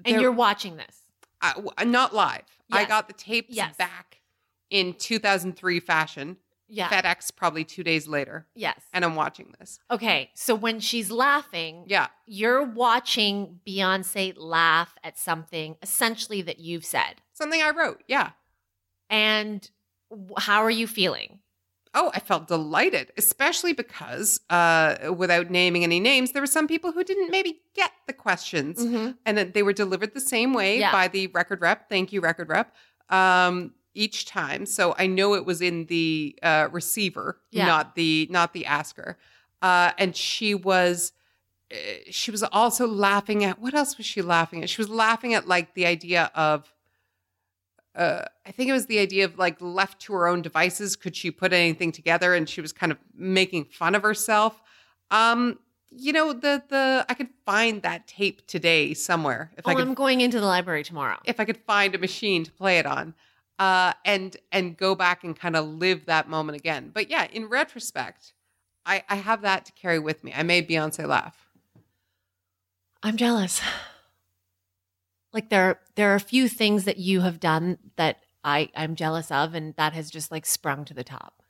[0.05, 0.97] And There- you're watching this.
[1.43, 2.43] I, not live.
[2.71, 3.77] I got the tapes Yes.
[3.77, 4.21] back
[4.69, 6.37] in 2003 fashion.
[6.71, 6.89] Yeah.
[6.89, 8.47] FedEx probably two days later.
[8.55, 8.81] Yes.
[8.93, 9.79] And I'm watching this.
[9.91, 10.31] Okay.
[10.35, 12.07] So when she's laughing, Yeah.
[12.27, 17.23] you're watching Beyonce laugh at something essentially that you've said.
[17.33, 18.03] Something I wrote.
[18.07, 18.31] Yeah.
[19.09, 19.69] And
[20.39, 21.41] how are you feeling?
[21.93, 26.93] Oh, I felt delighted, especially because, uh, without naming any names, there were some people
[26.93, 29.19] who didn't maybe get the questions, Mhm.
[29.27, 30.93] and that they were delivered the same way Yeah.
[30.93, 31.89] by the record rep.
[31.89, 32.77] Thank you, record rep.
[33.09, 37.67] Um, each time, so I know it was in the uh, receiver, Yeah.
[37.67, 39.19] not the not the asker.
[39.63, 41.13] Uh, and she was,
[41.73, 41.77] uh,
[42.11, 44.71] she was also laughing at what else was she laughing at?
[44.71, 46.73] She was laughing at like the idea of
[47.97, 51.17] uh, I think it was the idea of like left to her own devices, could
[51.17, 52.35] she put anything together?
[52.35, 54.61] And she was kind of making fun of herself.
[55.11, 55.59] Um,
[55.91, 59.89] you know, the the I could find that tape today somewhere if oh, I could
[59.89, 61.19] I'm going into the library tomorrow.
[61.25, 63.15] if I could find a machine to play it on.
[63.61, 66.91] Uh, and and go back and kind of live that moment again.
[66.95, 68.33] But yeah, in retrospect,
[68.87, 70.33] I, I have that to carry with me.
[70.35, 71.37] I made Beyonce laugh.
[73.03, 73.61] I'm jealous.
[75.33, 79.31] Like there there are a few things that you have done that I I'm jealous
[79.31, 81.43] of and that has just like sprung to the top.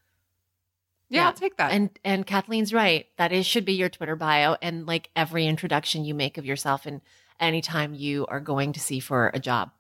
[1.09, 1.27] Yeah, Yeah.
[1.29, 1.73] I'll take that.
[1.73, 3.07] And and Kathleen's right.
[3.17, 6.87] That is should be your Twitter bio and like every introduction you make of yourself
[6.87, 7.01] and
[7.39, 9.71] anytime you are going to see for a job.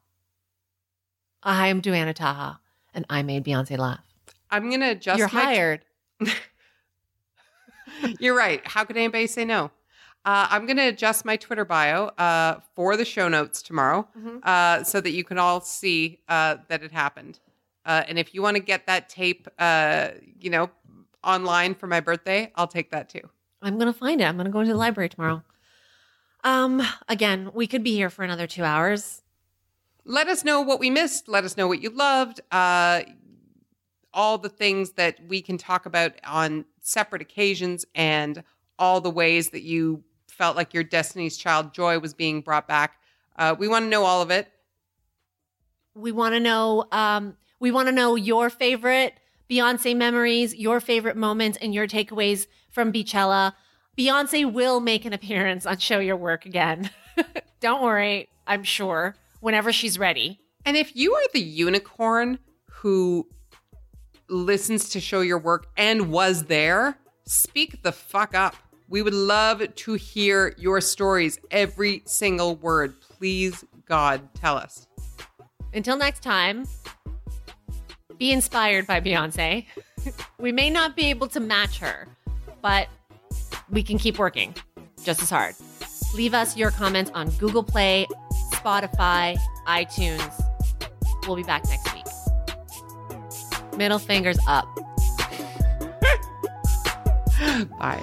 [1.43, 2.61] I'm Duana Taha
[2.95, 4.01] and I made Beyonce laugh.
[4.51, 5.19] I'm gonna adjust.
[5.19, 5.85] You're hired.
[8.19, 8.61] You're right.
[8.67, 9.71] How could anybody say no?
[10.25, 14.45] Uh, I'm going to adjust my Twitter bio uh, for the show notes tomorrow Mhm.
[14.45, 17.41] uh, so that you can all see uh, that it happened.
[17.87, 20.09] Uh, and if you want to get that tape, uh,
[20.39, 20.71] you know,
[21.25, 23.23] online for my birthday, I'll take that too.
[23.62, 24.25] I'm gonna find it.
[24.25, 25.43] I'm gonna go into the library tomorrow.
[26.45, 29.23] Um, again, we could be here for another two hours.
[30.05, 31.28] Let us know what we missed.
[31.28, 32.40] Let us know what you loved.
[32.51, 33.02] Uh,
[34.12, 38.43] all the things that we can talk about on separate occasions and
[38.78, 42.98] all the ways that you felt like your Destiny's Child joy was being brought back.
[43.36, 44.48] Uh, we want to know all of it.
[45.94, 46.86] We want to know.
[46.90, 49.14] Um, we want to know your favorite
[49.51, 53.52] Beyonce memories, your favorite moments, and your takeaways from Beychella.
[53.98, 56.90] Beyonce will make an appearance on Show Your Work again.
[57.60, 60.41] Don't worry, I'm sure whenever she's ready.
[60.65, 62.39] And if you are the unicorn
[62.71, 63.27] who
[64.29, 68.55] listens to show your work and was there, speak the fuck up.
[68.89, 73.01] We would love to hear your stories, every single word.
[73.01, 74.87] Please, God, tell us.
[75.73, 76.67] Until next time,
[78.19, 79.67] be inspired by Beyonce.
[80.39, 82.09] we may not be able to match her,
[82.61, 82.89] but
[83.71, 84.55] we can keep working
[85.05, 85.55] just as hard.
[86.15, 88.07] Leave us your comments on Google Play,
[88.62, 90.45] Spotify, iTunes.
[91.27, 92.05] We'll be back next week.
[93.77, 94.66] Middle fingers up.
[97.78, 98.03] Bye.